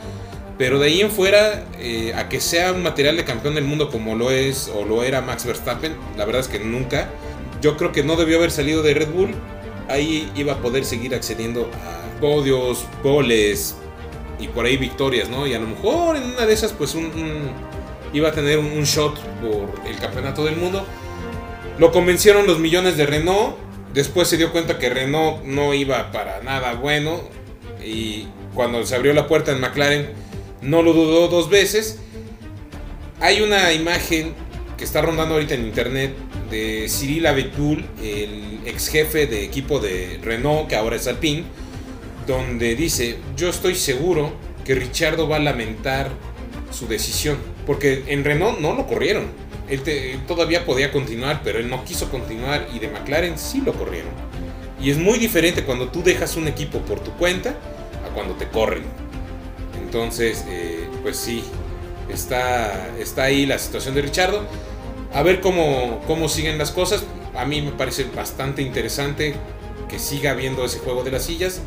Pero 0.58 0.78
de 0.78 0.88
ahí 0.88 1.00
en 1.00 1.10
fuera, 1.10 1.64
eh, 1.78 2.12
a 2.14 2.28
que 2.28 2.40
sea 2.40 2.72
un 2.72 2.82
material 2.82 3.16
de 3.16 3.24
campeón 3.24 3.54
del 3.54 3.64
mundo 3.64 3.90
como 3.90 4.14
lo 4.14 4.30
es 4.30 4.70
o 4.74 4.84
lo 4.84 5.02
era 5.02 5.22
Max 5.22 5.46
Verstappen, 5.46 5.96
la 6.18 6.26
verdad 6.26 6.42
es 6.42 6.48
que 6.48 6.58
nunca. 6.58 7.08
Yo 7.60 7.76
creo 7.76 7.92
que 7.92 8.02
no 8.02 8.16
debió 8.16 8.38
haber 8.38 8.50
salido 8.50 8.82
de 8.82 8.94
Red 8.94 9.10
Bull. 9.10 9.34
Ahí 9.88 10.30
iba 10.36 10.54
a 10.54 10.56
poder 10.58 10.84
seguir 10.84 11.14
accediendo 11.14 11.70
a 11.84 12.20
podios, 12.20 12.84
goles 13.02 13.76
y 14.38 14.48
por 14.48 14.64
ahí 14.64 14.76
victorias, 14.76 15.28
¿no? 15.28 15.46
Y 15.46 15.54
a 15.54 15.58
lo 15.58 15.66
mejor 15.66 16.16
en 16.16 16.24
una 16.24 16.46
de 16.46 16.52
esas, 16.52 16.72
pues 16.72 16.94
un, 16.94 17.10
iba 18.12 18.28
a 18.28 18.32
tener 18.32 18.58
un 18.58 18.84
shot 18.84 19.18
por 19.40 19.86
el 19.86 19.96
campeonato 19.98 20.44
del 20.44 20.56
mundo. 20.56 20.86
Lo 21.78 21.92
convencieron 21.92 22.46
los 22.46 22.58
millones 22.58 22.96
de 22.96 23.06
Renault 23.06 23.56
Después 23.94 24.28
se 24.28 24.36
dio 24.36 24.52
cuenta 24.52 24.78
que 24.78 24.88
Renault 24.88 25.42
no 25.44 25.74
iba 25.74 26.12
para 26.12 26.40
nada 26.42 26.74
bueno 26.74 27.20
y 27.84 28.28
cuando 28.54 28.84
se 28.86 28.94
abrió 28.94 29.12
la 29.12 29.26
puerta 29.26 29.50
en 29.50 29.60
McLaren 29.60 30.10
no 30.62 30.82
lo 30.82 30.92
dudó 30.92 31.26
dos 31.26 31.50
veces. 31.50 31.98
Hay 33.20 33.40
una 33.42 33.72
imagen 33.72 34.34
que 34.76 34.84
está 34.84 35.02
rondando 35.02 35.34
ahorita 35.34 35.54
en 35.54 35.66
internet 35.66 36.14
de 36.50 36.86
Cyril 36.88 37.26
Abitboul, 37.26 37.84
el 38.02 38.60
ex 38.66 38.88
jefe 38.88 39.26
de 39.26 39.44
equipo 39.44 39.78
de 39.78 40.18
Renault, 40.22 40.68
que 40.68 40.76
ahora 40.76 40.96
es 40.96 41.06
Alpine, 41.06 41.44
donde 42.26 42.74
dice, 42.74 43.16
yo 43.36 43.48
estoy 43.48 43.74
seguro 43.74 44.32
que 44.64 44.74
Richardo 44.74 45.28
va 45.28 45.36
a 45.36 45.40
lamentar 45.40 46.10
su 46.70 46.86
decisión, 46.86 47.38
porque 47.66 48.04
en 48.08 48.24
Renault 48.24 48.60
no 48.60 48.74
lo 48.74 48.86
corrieron 48.86 49.50
él, 49.70 50.20
todavía 50.26 50.64
podía 50.64 50.90
continuar, 50.90 51.42
pero 51.44 51.58
él 51.58 51.70
no 51.70 51.84
quiso 51.84 52.10
continuar 52.10 52.68
y 52.74 52.78
de 52.78 52.88
McLaren 52.88 53.38
sí 53.38 53.60
lo 53.60 53.72
corrieron. 53.72 54.10
Y 54.80 54.90
es 54.90 54.98
muy 54.98 55.18
diferente 55.18 55.62
cuando 55.64 55.88
tú 55.88 56.02
dejas 56.02 56.36
un 56.36 56.48
equipo 56.48 56.80
por 56.80 57.00
tu 57.00 57.12
cuenta 57.12 57.50
a 58.04 58.14
cuando 58.14 58.34
te 58.34 58.48
corren. 58.48 58.82
Entonces, 59.80 60.44
eh, 60.48 60.88
pues 61.02 61.16
sí, 61.16 61.44
está, 62.08 62.88
está 62.98 63.24
ahí 63.24 63.46
la 63.46 63.58
situación 63.58 63.94
de 63.94 64.02
Richardo. 64.02 64.44
A 65.12 65.22
ver 65.22 65.40
cómo, 65.40 66.00
cómo 66.06 66.28
siguen 66.28 66.58
las 66.58 66.70
cosas. 66.70 67.04
A 67.34 67.44
mí 67.44 67.62
me 67.62 67.72
parece 67.72 68.04
bastante 68.04 68.62
interesante 68.62 69.34
que 69.88 69.98
siga 69.98 70.30
habiendo 70.30 70.64
ese 70.64 70.78
juego 70.78 71.02
de 71.02 71.10
las 71.10 71.24
sillas. 71.24 71.60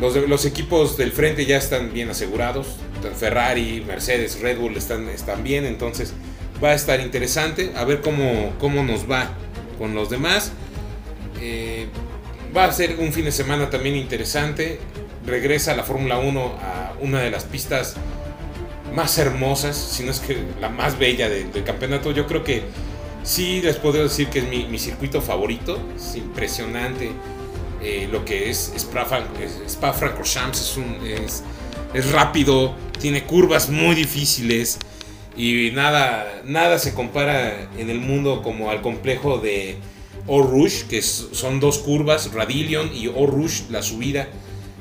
Los, 0.00 0.44
equipos 0.44 0.96
del 0.96 1.12
frente 1.12 1.46
ya 1.46 1.56
están 1.56 1.92
bien 1.92 2.10
asegurados. 2.10 2.76
Ferrari, 3.16 3.82
Mercedes, 3.86 4.40
Red 4.40 4.58
Bull 4.58 4.76
están, 4.76 5.08
están 5.08 5.44
bien. 5.44 5.64
Entonces, 5.64 6.12
va 6.62 6.70
a 6.70 6.74
estar 6.74 7.00
interesante. 7.00 7.72
A 7.76 7.84
ver 7.84 8.00
cómo, 8.00 8.52
cómo 8.58 8.82
nos 8.82 9.08
va 9.08 9.30
con 9.78 9.94
los 9.94 10.10
demás. 10.10 10.52
Eh, 11.40 11.86
va 12.56 12.64
a 12.64 12.72
ser 12.72 12.96
un 12.98 13.12
fin 13.12 13.24
de 13.24 13.32
semana 13.32 13.70
también 13.70 13.94
interesante. 13.94 14.80
Regresa 15.26 15.76
la 15.76 15.84
Fórmula 15.84 16.18
1 16.18 16.40
a 16.60 16.92
una 17.00 17.20
de 17.20 17.30
las 17.30 17.44
pistas 17.44 17.94
más 18.94 19.18
hermosas, 19.18 19.76
si 19.76 20.04
no 20.04 20.12
es 20.12 20.20
que 20.20 20.38
la 20.60 20.68
más 20.68 20.96
bella 20.98 21.28
de, 21.28 21.44
del 21.44 21.64
campeonato. 21.64 22.12
Yo 22.12 22.26
creo 22.26 22.44
que 22.44 22.62
sí 23.22 23.60
les 23.62 23.76
puedo 23.76 24.02
decir 24.02 24.28
que 24.28 24.40
es 24.40 24.48
mi, 24.48 24.78
circuito 24.78 25.20
favorito. 25.20 25.78
Es 25.96 26.16
impresionante 26.16 27.10
eh, 27.82 28.08
lo 28.10 28.24
que 28.24 28.50
es 28.50 28.72
Spa-Francorchamps. 28.76 30.78
Es, 31.04 31.42
es, 31.92 32.12
rápido, 32.12 32.74
tiene 33.00 33.24
curvas 33.24 33.68
muy 33.68 33.96
difíciles. 33.96 34.78
Y 35.36 35.72
nada, 35.72 36.42
nada 36.44 36.78
se 36.78 36.94
compara 36.94 37.68
en 37.76 37.90
el 37.90 37.98
mundo 37.98 38.40
como 38.42 38.70
al 38.70 38.80
complejo 38.82 39.38
de 39.38 39.78
Rouge, 40.28 40.86
que 40.88 41.02
son 41.02 41.58
dos 41.58 41.78
curvas, 41.78 42.32
Radillion 42.32 42.94
y 42.94 43.08
Rouge, 43.08 43.64
la 43.70 43.82
subida. 43.82 44.28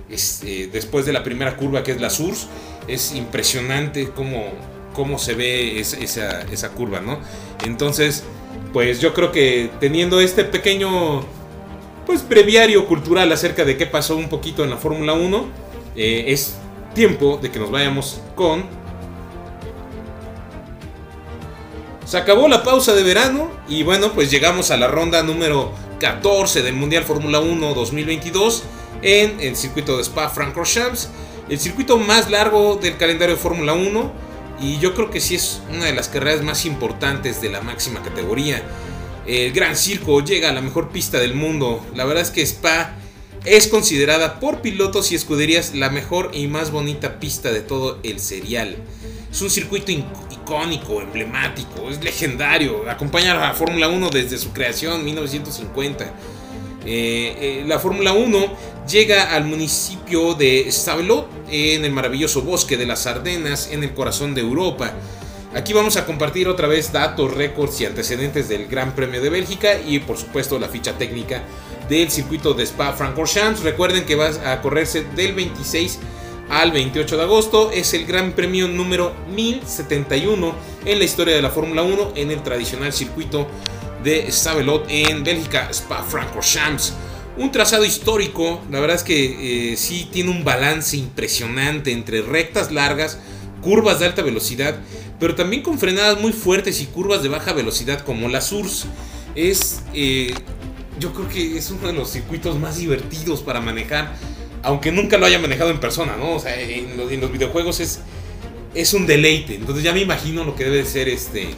Es, 0.10 0.44
eh, 0.46 0.70
después 0.72 1.08
de 1.08 1.14
la 1.14 1.24
primera 1.24 1.58
curva 1.58 1.82
que 1.82 1.92
es 1.92 2.00
la 2.00 2.12
Source, 2.12 2.46
es 2.88 3.14
impresionante 3.14 4.10
cómo, 4.10 4.46
cómo 4.94 5.18
se 5.18 5.34
ve 5.34 5.80
es, 5.80 5.94
esa, 5.94 6.42
esa 6.44 6.70
curva, 6.70 7.00
¿no? 7.00 7.20
Entonces, 7.66 8.24
pues 8.72 9.00
yo 9.00 9.14
creo 9.14 9.32
que 9.32 9.70
teniendo 9.80 10.20
este 10.20 10.44
pequeño 10.44 11.26
pues 12.06 12.28
breviario 12.28 12.88
cultural 12.88 13.32
acerca 13.32 13.64
de 13.64 13.78
qué 13.78 13.86
pasó 13.86 14.18
un 14.18 14.30
poquito 14.30 14.64
en 14.64 14.70
la 14.70 14.78
Fórmula 14.78 15.14
1, 15.14 15.46
eh, 15.96 16.26
es 16.28 16.56
tiempo 16.94 17.40
de 17.42 17.50
que 17.50 17.60
nos 17.60 17.72
vayamos 17.72 18.22
con 18.36 18.66
Se 22.06 22.18
acabó 22.18 22.48
la 22.48 22.64
pausa 22.64 22.94
de 22.94 23.02
verano 23.02 23.50
y 23.68 23.82
bueno, 23.82 24.12
pues 24.12 24.30
llegamos 24.30 24.72
a 24.72 24.78
la 24.78 24.88
ronda 24.88 25.24
número 25.24 25.72
14 26.00 26.62
del 26.62 26.76
Mundial 26.76 27.06
Fórmula 27.06 27.40
1 27.40 27.74
2022 27.74 28.64
en 29.02 29.40
el 29.40 29.56
circuito 29.56 29.98
de 29.98 30.04
Spa-Francorchamps, 30.04 31.10
el 31.50 31.60
circuito 31.60 31.98
más 31.98 32.30
largo 32.30 32.76
del 32.76 32.98
calendario 32.98 33.36
de 33.36 33.42
Fórmula 33.42 33.74
1 33.74 34.14
y 34.62 34.80
yo 34.80 34.94
creo 34.94 35.10
que 35.10 35.20
sí 35.20 35.36
es 35.36 35.62
una 35.70 35.86
de 35.86 35.94
las 35.94 36.08
carreras 36.08 36.42
más 36.42 36.66
importantes 36.66 37.42
de 37.42 37.50
la 37.50 37.62
máxima 37.62 38.02
categoría. 38.02 38.64
El 39.26 39.52
Gran 39.52 39.76
Circo 39.76 40.22
llega 40.22 40.50
a 40.50 40.54
la 40.54 40.62
mejor 40.62 40.90
pista 40.90 41.20
del 41.20 41.34
mundo. 41.34 41.86
La 41.96 42.06
verdad 42.06 42.24
es 42.24 42.32
que 42.32 42.42
Spa 42.42 42.96
es 43.46 43.68
considerada 43.68 44.40
por 44.40 44.62
pilotos 44.62 45.12
y 45.12 45.16
escuderías 45.16 45.76
la 45.76 45.90
mejor 45.90 46.32
y 46.34 46.48
más 46.48 46.72
bonita 46.72 47.20
pista 47.20 47.52
de 47.52 47.62
todo 47.62 48.00
el 48.04 48.20
serial. 48.20 48.78
Es 49.32 49.42
un 49.42 49.50
circuito 49.50 49.92
icónico, 49.92 51.02
emblemático, 51.02 51.90
es 51.90 52.02
legendario. 52.04 52.90
Acompaña 52.90 53.32
a 53.32 53.50
la 53.50 53.54
Fórmula 53.54 53.90
1 53.90 54.10
desde 54.12 54.38
su 54.38 54.54
creación 54.54 55.00
en 55.00 55.06
1950. 55.06 56.14
Eh, 56.86 57.36
eh, 57.40 57.64
la 57.66 57.80
Fórmula 57.80 58.14
1 58.14 58.46
llega 58.88 59.36
al 59.36 59.46
municipio 59.46 60.34
de 60.34 60.70
Stavelot, 60.70 61.28
en 61.50 61.86
el 61.86 61.92
maravilloso 61.92 62.42
bosque 62.42 62.78
de 62.78 62.86
las 62.86 63.08
Ardenas, 63.08 63.70
en 63.72 63.84
el 63.84 63.94
corazón 63.94 64.34
de 64.36 64.42
Europa. 64.42 64.94
Aquí 65.56 65.72
vamos 65.72 65.98
a 65.98 66.06
compartir 66.06 66.48
otra 66.48 66.68
vez 66.68 66.92
datos, 66.92 67.32
récords 67.32 67.80
y 67.80 67.86
antecedentes 67.86 68.50
del 68.50 68.68
Gran 68.68 68.96
Premio 68.96 69.22
de 69.22 69.30
Bélgica 69.30 69.80
y 69.80 70.00
por 70.00 70.18
supuesto 70.18 70.58
la 70.58 70.68
ficha 70.68 70.98
técnica 70.98 71.44
del 71.88 72.10
circuito 72.10 72.56
de 72.56 72.64
Spa-Francorchamps. 72.64 73.62
Recuerden 73.62 74.06
que 74.06 74.16
va 74.16 74.32
a 74.52 74.62
correrse 74.62 75.04
del 75.16 75.34
26 75.34 76.00
al 76.50 76.72
28 76.72 77.18
de 77.18 77.24
agosto. 77.24 77.72
Es 77.72 77.94
el 77.94 78.06
Gran 78.06 78.32
Premio 78.32 78.68
número 78.68 79.14
1071 79.36 80.56
en 80.86 80.98
la 80.98 81.06
historia 81.06 81.36
de 81.36 81.42
la 81.44 81.52
Fórmula 81.52 81.84
1 81.84 82.14
en 82.16 82.32
el 82.32 82.42
tradicional 82.42 82.92
circuito 82.92 83.48
de 84.04 84.32
Stavelot 84.32 84.86
en 84.90 85.24
Bélgica, 85.24 85.70
Spa-Francorchamps. 85.72 86.94
Un 87.38 87.52
trazado 87.52 87.86
histórico, 87.86 88.62
la 88.70 88.80
verdad 88.80 88.98
es 88.98 89.04
que 89.04 89.72
eh, 89.72 89.78
sí 89.78 90.08
tiene 90.12 90.30
un 90.30 90.44
balance 90.44 90.96
impresionante 90.98 91.92
entre 91.92 92.22
rectas 92.22 92.72
largas, 92.72 93.20
curvas 93.62 94.00
de 94.00 94.06
alta 94.06 94.22
velocidad, 94.22 94.76
pero 95.20 95.36
también 95.36 95.64
con 95.64 95.80
frenadas 95.80 96.20
muy 96.20 96.32
fuertes 96.32 96.82
y 96.82 96.86
curvas 96.86 97.24
de 97.24 97.30
baja 97.30 97.54
velocidad 97.54 98.02
como 98.02 98.30
la 98.30 98.42
SURS. 98.42 98.86
Es, 99.36 99.82
eh, 99.94 100.34
yo 101.00 101.12
creo 101.14 101.28
que 101.28 101.58
es 101.58 101.72
uno 101.72 101.88
de 101.88 101.94
los 101.94 102.12
circuitos 102.12 102.60
más 102.60 102.78
divertidos 102.78 103.42
para 103.42 103.62
manejar 103.62 104.14
aunque 104.64 104.92
nunca 104.92 105.18
lo 105.18 105.26
haya 105.26 105.40
manejado 105.40 105.70
en 105.70 105.80
persona, 105.80 106.16
¿no? 106.18 106.36
O 106.36 106.40
sea, 106.40 106.60
en 106.60 106.98
los, 106.98 107.12
en 107.12 107.20
los, 107.20 107.32
videojuegos 107.32 107.82
es, 107.82 108.00
es 108.74 108.94
un 108.94 109.06
deleite. 109.06 109.56
Entonces 109.56 109.84
ya 109.84 109.94
me 109.94 110.02
imagino 110.02 110.44
lo 110.46 110.56
que 110.56 110.64
debe 110.64 110.86
ser 110.86 111.10
este 111.10 111.50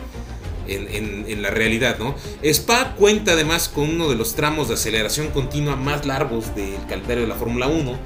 en, 0.68 1.42
la 1.42 1.50
realidad, 1.50 1.98
¿no? 2.00 2.16
Spa 2.44 2.96
cuenta 2.98 3.34
además 3.34 3.70
con 3.70 3.90
uno 3.90 4.10
de 4.10 4.16
los 4.16 4.36
tramos 4.36 4.68
de 4.68 4.76
aceleración 4.76 5.28
continua 5.30 5.76
más 5.76 6.06
largos 6.06 6.56
del 6.56 6.78
calendario 6.88 7.24
de 7.24 7.30
la 7.30 7.36
Fórmula 7.36 7.68
1. 7.68 7.98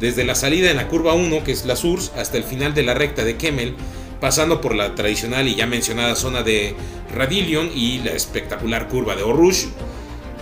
desde 0.00 0.24
la 0.24 0.34
salida 0.34 0.70
en 0.70 0.78
la 0.78 0.88
curva 0.88 1.12
1, 1.12 1.44
que 1.44 1.52
es 1.52 1.66
la 1.66 1.76
Surs, 1.76 2.10
hasta 2.16 2.38
el 2.38 2.44
final 2.44 2.72
de 2.72 2.82
la 2.82 2.94
recta 2.94 3.22
de 3.22 3.36
Kemmel, 3.36 3.74
pasando 4.18 4.60
por 4.60 4.74
la 4.74 4.94
tradicional 4.94 5.46
y 5.46 5.56
ya 5.56 5.66
mencionada 5.66 6.14
zona 6.14 6.42
de 6.42 6.74
Radillion 7.14 7.70
y 7.74 7.98
la 7.98 8.12
espectacular 8.12 8.88
curva 8.88 9.14
de 9.14 9.22
Orush, 9.24 9.66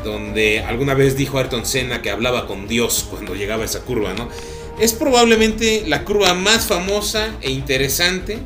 donde 0.05 0.61
alguna 0.61 0.95
vez 0.95 1.17
dijo 1.17 1.38
Ayrton 1.38 1.67
Senna 1.67 2.03
que 2.03 2.11
hablaba 2.11 2.47
con 2.47 2.69
Dios 2.69 3.07
cuando 3.11 3.35
llegaba 3.35 3.62
a 3.62 3.67
esa 3.67 3.81
curva, 3.81 4.15
¿no? 4.15 4.29
Es 4.81 4.93
probablemente 4.93 5.85
la 5.87 6.05
curva 6.05 6.35
más 6.35 6.67
famosa 6.67 7.35
e 7.41 7.50
interesante 7.50 8.38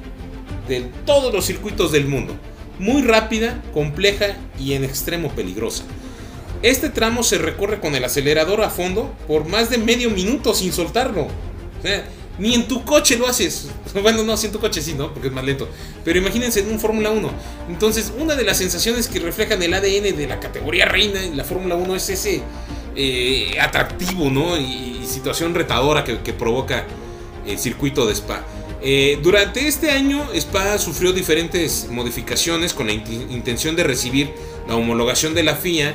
de 0.69 0.81
todos 1.05 1.33
los 1.33 1.45
circuitos 1.45 1.93
del 1.93 2.07
mundo. 2.07 2.35
Muy 2.83 3.03
rápida, 3.03 3.63
compleja 3.73 4.37
y 4.59 4.73
en 4.73 4.83
extremo 4.83 5.31
peligrosa. 5.31 5.85
Este 6.63 6.89
tramo 6.89 7.23
se 7.23 7.39
recorre 7.39 7.79
con 7.79 7.95
el 7.95 8.05
acelerador 8.05 8.61
a 8.61 8.71
fondo 8.71 9.15
por 9.29 9.47
más 9.47 9.71
de 9.71 9.79
medio 9.79 10.11
minuto 10.11 10.53
sin 10.53 10.73
soltarlo. 10.73 11.29
O 11.79 11.83
sea, 11.83 12.05
ni 12.41 12.55
en 12.55 12.67
tu 12.67 12.85
coche 12.85 13.17
lo 13.17 13.29
haces. 13.29 13.69
Bueno, 14.03 14.25
no, 14.25 14.37
si 14.37 14.47
en 14.47 14.53
tu 14.53 14.59
coche 14.59 14.83
sí, 14.83 14.95
¿no? 14.95 15.13
Porque 15.13 15.29
es 15.29 15.33
más 15.33 15.45
lento. 15.45 15.69
Pero 16.05 16.19
imagínense 16.19 16.59
en 16.59 16.73
un 16.73 16.81
Fórmula 16.81 17.11
1. 17.11 17.31
Entonces, 17.69 18.13
una 18.19 18.35
de 18.35 18.43
las 18.43 18.59
sensaciones 18.59 19.07
que 19.07 19.21
reflejan 19.21 19.63
el 19.63 19.75
ADN 19.75 20.17
de 20.17 20.27
la 20.27 20.41
categoría 20.41 20.87
reina 20.87 21.23
en 21.23 21.37
la 21.37 21.45
Fórmula 21.45 21.77
1 21.77 21.95
es 21.95 22.09
ese 22.09 22.43
eh, 22.97 23.59
atractivo, 23.61 24.29
¿no? 24.29 24.57
Y, 24.59 24.89
situación 25.07 25.55
retadora 25.55 26.03
que, 26.03 26.33
provoca 26.33 26.85
el 27.47 27.59
circuito 27.61 28.07
de 28.07 28.15
Spa. 28.15 28.45
Eh, 28.85 29.19
durante 29.23 29.69
este 29.69 29.91
año, 29.93 30.29
Spa 30.35 30.77
sufrió 30.79 31.13
diferentes 31.13 31.89
modificaciones 31.89 32.75
con 32.75 32.89
la 32.89 32.93
intención 32.93 33.77
de 33.77 33.85
recibir 33.85 34.31
la 34.67 34.75
homologación 34.75 35.35
de 35.35 35.45
la 35.45 35.55
FIA 35.55 35.95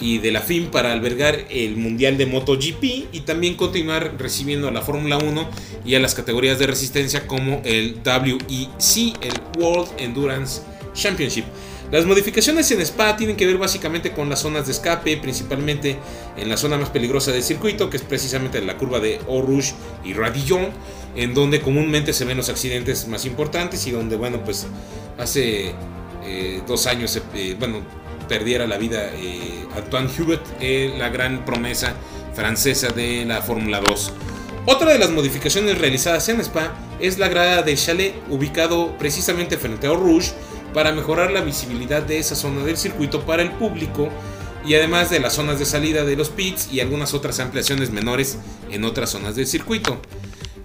y 0.00 0.18
de 0.18 0.32
la 0.32 0.40
FIM 0.40 0.70
para 0.70 0.92
albergar 0.92 1.44
el 1.50 1.76
Mundial 1.76 2.16
de 2.16 2.24
MotoGP 2.24 2.82
y 3.12 3.20
también 3.26 3.54
continuar 3.54 4.14
recibiendo 4.18 4.66
a 4.66 4.70
la 4.70 4.80
Fórmula 4.80 5.18
1 5.18 5.48
y 5.84 5.94
a 5.94 6.00
las 6.00 6.14
categorías 6.14 6.58
de 6.58 6.66
resistencia 6.66 7.26
como 7.26 7.60
el 7.64 8.00
WEC, 8.04 9.16
el 9.20 9.34
World 9.58 9.90
Endurance 9.98 10.62
Championship. 10.94 11.44
Las 11.92 12.06
modificaciones 12.06 12.70
en 12.70 12.80
Spa 12.80 13.18
tienen 13.18 13.36
que 13.36 13.46
ver 13.46 13.58
básicamente 13.58 14.12
con 14.12 14.30
las 14.30 14.40
zonas 14.40 14.64
de 14.64 14.72
escape, 14.72 15.18
principalmente 15.18 15.98
en 16.38 16.48
la 16.48 16.56
zona 16.56 16.78
más 16.78 16.88
peligrosa 16.88 17.32
del 17.32 17.42
circuito, 17.42 17.90
que 17.90 17.98
es 17.98 18.02
precisamente 18.02 18.62
la 18.62 18.78
curva 18.78 18.98
de 18.98 19.16
Eau 19.28 19.42
Rouge 19.42 19.74
y 20.02 20.14
Radillon, 20.14 20.70
en 21.16 21.34
donde 21.34 21.60
comúnmente 21.60 22.12
se 22.12 22.24
ven 22.24 22.36
los 22.36 22.48
accidentes 22.48 23.06
más 23.08 23.24
importantes 23.26 23.86
y 23.86 23.90
donde, 23.90 24.16
bueno, 24.16 24.42
pues 24.44 24.66
hace 25.18 25.72
eh, 26.24 26.62
dos 26.66 26.86
años, 26.86 27.20
eh, 27.34 27.56
bueno, 27.58 27.80
perdiera 28.28 28.66
la 28.66 28.78
vida 28.78 29.10
eh, 29.14 29.66
Antoine 29.76 30.08
Hubert, 30.18 30.46
la 30.98 31.08
gran 31.10 31.44
promesa 31.44 31.94
francesa 32.34 32.88
de 32.90 33.24
la 33.26 33.42
Fórmula 33.42 33.80
2. 33.80 34.12
Otra 34.64 34.92
de 34.92 34.98
las 34.98 35.10
modificaciones 35.10 35.78
realizadas 35.78 36.28
en 36.28 36.40
Spa 36.40 36.72
es 37.00 37.18
la 37.18 37.28
grada 37.28 37.62
de 37.62 37.76
chalet 37.76 38.14
ubicado 38.30 38.96
precisamente 38.96 39.58
frente 39.58 39.88
a 39.88 39.90
Rouge 39.90 40.32
para 40.72 40.92
mejorar 40.92 41.32
la 41.32 41.40
visibilidad 41.40 42.00
de 42.00 42.18
esa 42.18 42.36
zona 42.36 42.64
del 42.64 42.76
circuito 42.76 43.26
para 43.26 43.42
el 43.42 43.50
público 43.50 44.08
y 44.64 44.74
además 44.74 45.10
de 45.10 45.18
las 45.18 45.34
zonas 45.34 45.58
de 45.58 45.66
salida 45.66 46.04
de 46.04 46.16
los 46.16 46.30
pits 46.30 46.72
y 46.72 46.80
algunas 46.80 47.12
otras 47.12 47.40
ampliaciones 47.40 47.90
menores 47.90 48.38
en 48.70 48.84
otras 48.84 49.10
zonas 49.10 49.34
del 49.34 49.48
circuito. 49.48 50.00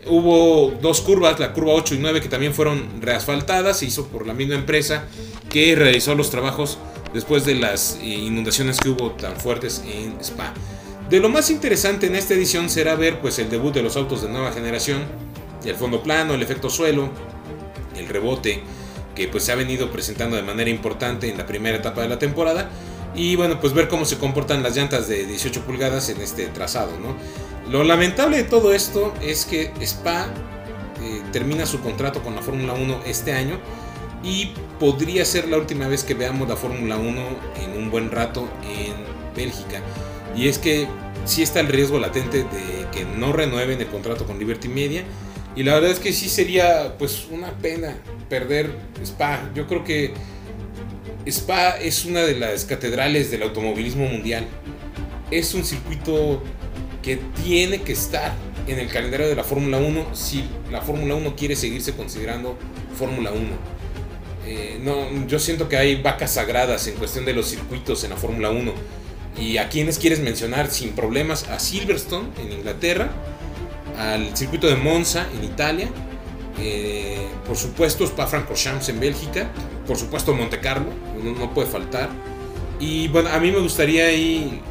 Hubo 0.10 0.74
dos 0.82 1.02
curvas, 1.02 1.40
la 1.40 1.54
curva 1.54 1.74
8 1.74 1.96
y 1.96 1.98
9 2.00 2.22
que 2.22 2.30
también 2.30 2.54
fueron 2.54 3.02
reasfaltadas, 3.02 3.80
se 3.80 3.86
hizo 3.86 4.08
por 4.08 4.26
la 4.26 4.34
misma 4.34 4.56
empresa 4.56 5.06
que 5.50 5.76
realizó 5.76 6.16
los 6.16 6.30
trabajos 6.30 6.78
después 7.14 7.46
de 7.46 7.56
las 7.56 8.00
eh, 8.02 8.06
inundaciones 8.06 8.78
que 8.80 8.90
hubo 8.90 9.12
tan 9.12 9.36
fuertes 9.38 9.84
en 9.86 10.20
Spa. 10.22 10.54
De 11.10 11.20
lo 11.20 11.30
más 11.30 11.50
interesante 11.50 12.08
en 12.08 12.16
esta 12.16 12.34
edición 12.34 12.70
será 12.70 12.96
ver 12.96 13.20
pues 13.22 13.40
el 13.40 13.50
debut 13.50 13.74
de 13.74 13.82
los 13.82 13.96
autos 13.96 14.22
de 14.22 14.30
nueva 14.30 14.52
generación, 14.52 15.04
el 15.66 15.76
fondo 15.76 16.04
plano, 16.04 16.34
el 16.34 16.42
efecto 16.42 16.70
suelo, 16.70 17.10
el 17.96 18.08
rebote, 18.08 18.62
que 19.16 19.28
pues 19.28 19.44
se 19.44 19.52
ha 19.52 19.56
venido 19.56 19.90
presentando 19.92 20.36
de 20.36 20.44
manera 20.44 20.70
importante 20.70 21.30
en 21.30 21.38
la 21.38 21.46
primera 21.46 21.78
etapa 21.78 22.02
de 22.02 22.10
la 22.10 22.20
temporada. 22.20 22.70
Y 23.16 23.36
bueno, 23.36 23.60
pues 23.60 23.74
ver 23.74 23.88
cómo 23.88 24.06
se 24.06 24.18
comportan 24.18 24.62
las 24.62 24.76
llantas 24.76 25.08
de 25.08 25.26
18 25.26 25.62
pulgadas 25.62 26.10
en 26.10 26.22
este 26.22 26.46
trazado. 26.48 26.92
Lo 27.70 27.84
lamentable 27.84 28.38
de 28.38 28.44
todo 28.44 28.74
esto 28.74 29.14
es 29.22 29.46
que 29.46 29.74
Spa 29.82 30.28
eh, 31.02 31.22
termina 31.34 31.66
su 31.66 31.82
contrato 31.82 32.24
con 32.24 32.34
la 32.34 32.42
Fórmula 32.42 32.74
1 32.74 33.02
este 33.06 33.34
año 33.34 33.60
y 34.24 34.54
podría 34.80 35.26
ser 35.26 35.50
la 35.50 35.58
última 35.58 35.88
vez 35.88 36.04
que 36.04 36.14
veamos 36.14 36.48
la 36.48 36.56
Fórmula 36.56 36.96
1 36.96 37.22
en 37.64 37.78
un 37.78 37.92
buen 37.92 38.10
rato 38.10 38.48
en 38.64 38.94
Bélgica. 39.36 39.82
Y 40.36 40.48
es 40.48 40.60
que 40.60 40.88
sí 41.26 41.44
está 41.44 41.60
el 41.60 41.68
riesgo 41.68 42.00
latente 42.00 42.40
de 42.40 42.88
que 42.94 43.04
no 43.04 43.34
renueven 43.34 43.82
el 43.82 43.88
contrato 43.88 44.26
con 44.26 44.40
Liberty 44.40 44.70
Media 44.70 45.04
y 45.58 45.64
la 45.64 45.74
verdad 45.74 45.92
es 45.92 46.00
que 46.00 46.14
sí 46.14 46.30
sería 46.30 46.96
pues 46.98 47.28
una 47.32 47.52
pena 47.52 47.98
perder 48.30 48.72
Spa. 49.04 49.50
Yo 49.54 49.68
creo 49.68 49.84
que 49.84 50.14
Spa 51.26 51.72
es 51.72 52.06
una 52.06 52.22
de 52.22 52.40
las 52.40 52.64
catedrales 52.64 53.30
del 53.30 53.44
automovilismo 53.44 54.06
mundial. 54.06 54.46
Es 55.32 55.54
un 55.54 55.66
circuito 55.66 56.42
que 57.08 57.16
tiene 57.42 57.84
que 57.84 57.94
estar 57.94 58.34
en 58.68 58.80
el 58.80 58.90
calendario 58.90 59.30
de 59.30 59.36
la 59.36 59.46
Fórmula 59.46 59.78
1 59.78 60.14
si 60.14 60.44
la 60.70 60.82
Fórmula 60.82 61.16
1 61.16 61.38
quiere 61.38 61.56
seguirse 61.56 61.94
considerando 61.94 62.58
Fórmula 63.00 63.32
1. 63.32 63.42
Eh, 64.46 64.82
no, 64.84 65.26
yo 65.26 65.40
siento 65.40 65.70
que 65.70 65.78
hay 65.78 66.02
vacas 66.02 66.34
sagradas 66.34 66.86
en 66.88 66.96
cuestión 66.96 67.24
de 67.24 67.34
los 67.34 67.48
circuitos 67.48 68.04
en 68.04 68.10
la 68.10 68.18
Fórmula 68.18 68.50
1. 68.50 68.74
¿Y 69.40 69.56
a 69.56 69.70
quienes 69.70 70.00
quieres 70.00 70.20
mencionar 70.20 70.70
sin 70.70 70.92
problemas? 70.92 71.48
A 71.48 71.60
Silverstone 71.60 72.28
en 72.42 72.52
Inglaterra, 72.52 73.10
al 73.98 74.36
circuito 74.36 74.68
de 74.68 74.76
Monza 74.76 75.28
en 75.34 75.46
Italia, 75.46 75.88
eh, 76.60 77.26
por 77.48 77.56
supuesto 77.56 78.04
Spa-Francorchamps 78.04 78.90
en 78.90 79.00
Bélgica, 79.00 79.50
por 79.88 79.96
supuesto 79.96 80.34
Monte 80.34 80.60
Carlo, 80.60 80.92
no, 81.24 81.54
puede 81.54 81.70
faltar. 81.70 82.10
Y 82.82 83.08
bueno, 83.08 83.30
a 83.30 83.40
mí 83.40 83.50
me 83.50 83.60
gustaría 83.60 84.08
ahí 84.08 84.62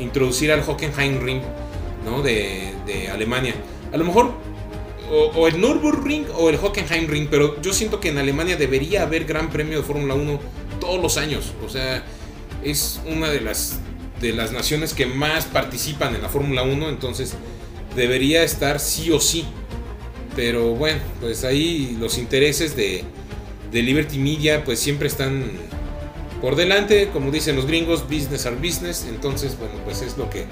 introducir 0.00 0.52
al 0.52 0.62
Hockenheimring 0.62 1.40
¿no? 2.04 2.22
de, 2.22 2.72
Alemania. 3.12 3.54
A 3.92 3.96
lo 3.96 4.04
mejor 4.04 4.32
o, 5.10 5.46
el 5.46 5.60
Nürburgring 5.60 6.26
o 6.36 6.50
el 6.50 6.56
Hockenheimring, 6.56 7.28
pero 7.28 7.60
yo 7.60 7.72
siento 7.72 8.00
que 8.00 8.08
en 8.08 8.18
Alemania 8.18 8.56
debería 8.56 9.02
haber 9.02 9.24
Gran 9.24 9.50
Premio 9.50 9.78
de 9.78 9.84
Fórmula 9.84 10.14
1 10.14 10.40
todos 10.80 11.00
los 11.00 11.16
años. 11.16 11.52
O 11.64 11.68
sea, 11.68 12.04
es 12.62 13.00
una 13.06 13.30
de 13.30 13.40
las, 13.40 13.78
de 14.20 14.32
las 14.32 14.52
naciones 14.52 14.94
que 14.94 15.06
más 15.06 15.44
participan 15.44 16.14
en 16.14 16.22
la 16.22 16.28
Fórmula 16.28 16.62
1, 16.62 16.88
entonces 16.88 17.34
debería 17.94 18.42
estar 18.42 18.80
sí 18.80 19.10
o 19.10 19.20
sí. 19.20 19.44
Pero 20.34 20.74
bueno, 20.74 21.00
pues 21.20 21.44
ahí 21.44 21.96
los 22.00 22.18
intereses 22.18 22.74
de, 22.74 23.04
de 23.70 23.82
Liberty 23.82 24.18
Media 24.18 24.64
pues 24.64 24.80
siempre 24.80 25.06
están 25.06 25.50
por 26.44 26.56
delante, 26.56 27.08
como 27.10 27.30
dicen 27.30 27.56
los 27.56 27.64
gringos, 27.64 28.02
business 28.02 28.44
are 28.44 28.56
business, 28.56 29.06
entonces 29.08 29.56
bueno, 29.58 29.76
pues 29.82 30.02
es 30.02 30.18
lo 30.18 30.28
que 30.28 30.44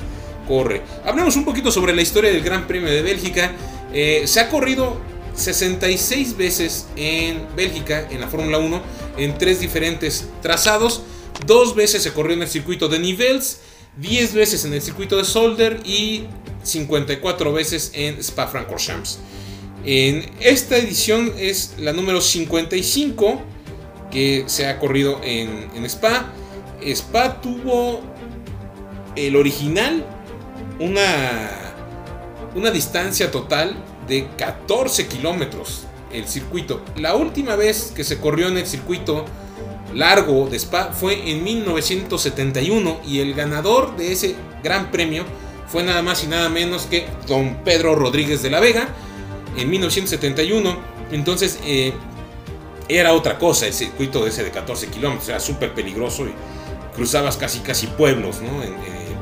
corre. 0.48 0.80
Hablemos 1.04 1.36
un 1.36 1.44
poquito 1.44 1.70
sobre 1.70 1.94
la 1.94 2.00
historia 2.00 2.32
del 2.32 2.40
Gran 2.40 2.66
Premio 2.66 2.90
de 2.90 3.02
Bélgica. 3.02 3.52
Eh, 3.92 4.22
se 4.24 4.40
ha 4.40 4.48
corrido 4.48 4.96
66 5.34 6.38
veces 6.38 6.86
en 6.96 7.46
Bélgica, 7.54 8.08
en 8.10 8.22
la 8.22 8.28
Fórmula 8.28 8.56
1, 8.56 8.82
en 9.18 9.36
tres 9.36 9.60
diferentes 9.60 10.30
trazados. 10.40 11.02
Dos 11.44 11.74
veces 11.74 12.02
se 12.02 12.14
corrió 12.14 12.36
en 12.36 12.40
el 12.40 12.48
circuito 12.48 12.88
de 12.88 12.98
Nivelles, 12.98 13.60
10 13.98 14.32
veces 14.32 14.64
en 14.64 14.72
el 14.72 14.80
circuito 14.80 15.18
de 15.18 15.26
Solder 15.26 15.82
y 15.84 16.24
54 16.62 17.52
veces 17.52 17.90
en 17.92 18.18
Spa-Francorchamps. 18.18 19.18
En 19.84 20.30
esta 20.40 20.78
edición 20.78 21.34
es 21.36 21.74
la 21.76 21.92
número 21.92 22.22
55 22.22 23.42
que 24.12 24.44
se 24.46 24.66
ha 24.66 24.78
corrido 24.78 25.20
en, 25.24 25.84
Spa. 25.86 26.26
Spa 26.82 27.40
tuvo 27.40 28.02
el 29.16 29.34
original 29.34 30.04
una, 30.78 31.72
una 32.54 32.70
distancia 32.70 33.30
total 33.30 33.74
de 34.06 34.28
14 34.36 35.06
kilómetros 35.08 35.86
el 36.12 36.28
circuito. 36.28 36.82
La 36.96 37.16
última 37.16 37.56
vez 37.56 37.92
que 37.94 38.04
se 38.04 38.18
corrió 38.18 38.48
en 38.48 38.58
el 38.58 38.66
circuito 38.66 39.24
largo 39.94 40.48
de 40.48 40.58
Spa 40.58 40.92
fue 40.92 41.30
en 41.30 41.42
1971 41.42 43.00
y 43.06 43.20
el 43.20 43.34
ganador 43.34 43.96
de 43.96 44.12
ese 44.12 44.36
gran 44.62 44.90
premio 44.90 45.24
fue 45.66 45.82
nada 45.82 46.02
más 46.02 46.22
y 46.24 46.26
nada 46.26 46.48
menos 46.48 46.82
que 46.86 47.06
don 47.26 47.56
Pedro 47.64 47.94
Rodríguez 47.94 48.42
de 48.42 48.50
la 48.50 48.60
Vega 48.60 48.88
en 49.56 49.70
1971. 49.70 50.76
Entonces 51.12 51.58
eh, 51.64 51.92
era 52.88 53.12
otra 53.12 53.38
cosa 53.38 53.66
el 53.66 53.72
circuito 53.72 54.26
ese 54.26 54.44
de 54.44 54.50
14 54.50 54.88
kilómetros, 54.88 55.28
era 55.28 55.40
súper 55.40 55.74
peligroso 55.74 56.26
y 56.26 56.34
cruzabas 56.94 57.36
casi 57.36 57.60
casi 57.60 57.86
pueblos 57.86 58.40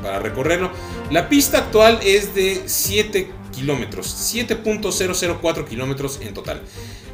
para 0.02 0.18
recorrerlo. 0.18 0.70
La 1.10 1.28
pista 1.28 1.58
actual 1.58 2.00
es 2.02 2.34
de 2.34 2.62
7 2.66 3.30
kilómetros, 3.54 4.34
7.004 4.34 5.68
kilómetros 5.68 6.20
en 6.22 6.34
total. 6.34 6.62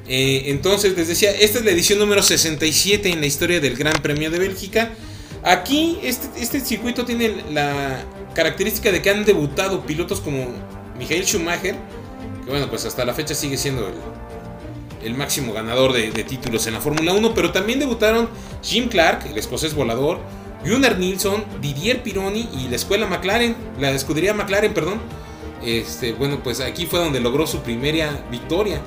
Eh, 0.08 0.44
entonces, 0.46 0.96
les 0.96 1.08
decía, 1.08 1.32
esta 1.32 1.58
es 1.58 1.64
la 1.64 1.72
edición 1.72 1.98
número 1.98 2.22
67 2.22 3.10
en 3.10 3.20
la 3.20 3.26
historia 3.26 3.60
del 3.60 3.76
Gran 3.76 3.94
Premio 4.02 4.30
de 4.30 4.38
Bélgica. 4.38 4.92
Aquí, 5.42 5.98
este, 6.02 6.28
este 6.40 6.60
circuito 6.60 7.04
tiene 7.04 7.44
la 7.50 8.04
característica 8.34 8.92
de 8.92 9.02
que 9.02 9.10
han 9.10 9.24
debutado 9.24 9.84
pilotos 9.84 10.20
como 10.20 10.46
Michael 10.98 11.24
Schumacher, 11.24 11.74
que 12.44 12.50
bueno, 12.50 12.68
pues 12.68 12.84
hasta 12.84 13.04
la 13.04 13.14
fecha 13.14 13.34
sigue 13.34 13.56
siendo 13.56 13.88
el, 13.88 13.94
el 15.06 15.14
máximo 15.14 15.52
ganador 15.52 15.92
de, 15.92 16.10
títulos 16.24 16.66
en 16.66 16.74
la 16.74 16.80
Fórmula 16.80 17.12
1, 17.12 17.32
pero 17.34 17.52
también 17.52 17.78
debutaron 17.78 18.28
Jim 18.62 18.88
Clark, 18.88 19.26
el 19.26 19.38
escocés 19.38 19.74
volador, 19.74 20.18
Gunnar 20.64 20.98
Nilsson, 20.98 21.44
Didier 21.60 22.02
Pironi 22.02 22.48
y 22.58 22.68
la 22.68 22.76
escuela 22.76 23.06
McLaren, 23.06 23.54
la 23.78 23.92
escudería 23.92 24.34
McLaren, 24.34 24.74
perdón. 24.74 25.00
Este, 25.64 26.12
bueno, 26.12 26.40
pues 26.42 26.60
aquí 26.60 26.86
fue 26.86 26.98
donde 26.98 27.20
logró 27.20 27.46
su 27.46 27.60
primera 27.60 28.24
victoria. 28.30 28.80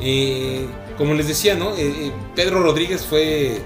Eh, 0.00 0.66
como 0.98 1.14
les 1.14 1.28
decía, 1.28 1.54
¿no? 1.54 1.70
Eh, 1.70 1.76
eh, 1.80 2.12
Pedro 2.34 2.62
Rodríguez 2.62 3.04
fue 3.04 3.62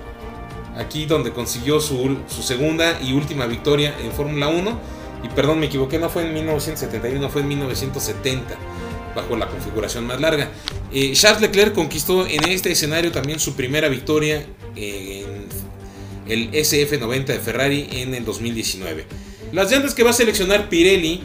aquí 0.76 1.06
donde 1.06 1.32
consiguió 1.32 1.80
su, 1.80 2.18
su 2.28 2.42
segunda 2.42 3.00
y 3.00 3.12
última 3.14 3.46
victoria 3.46 3.94
en 4.00 4.12
Fórmula 4.12 4.48
1. 4.48 4.96
Y 5.24 5.28
perdón, 5.30 5.58
me 5.58 5.66
equivoqué, 5.66 5.98
no 5.98 6.08
fue 6.08 6.22
en 6.22 6.34
1971, 6.34 7.28
fue 7.30 7.42
en 7.42 7.48
1970, 7.48 8.54
bajo 9.14 9.36
la 9.36 9.48
configuración 9.48 10.06
más 10.06 10.20
larga. 10.20 10.50
Eh, 10.92 11.12
Charles 11.14 11.40
Leclerc 11.40 11.74
conquistó 11.74 12.26
en 12.26 12.44
este 12.44 12.72
escenario 12.72 13.12
también 13.12 13.40
su 13.40 13.54
primera 13.54 13.88
victoria 13.88 14.46
en 14.76 15.46
el 16.28 16.50
SF90 16.52 17.26
de 17.26 17.38
Ferrari 17.38 17.88
en 17.92 18.14
el 18.14 18.24
2019. 18.24 19.04
Las 19.52 19.70
llantas 19.70 19.94
que 19.94 20.02
va 20.02 20.10
a 20.10 20.12
seleccionar 20.12 20.68
Pirelli 20.68 21.22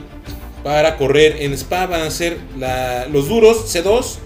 para 0.63 0.97
correr 0.97 1.37
en 1.41 1.53
Spa 1.53 1.87
van 1.87 2.01
a 2.01 2.11
ser 2.11 2.37
los 3.11 3.27
duros 3.27 3.73
C2, 3.73 4.17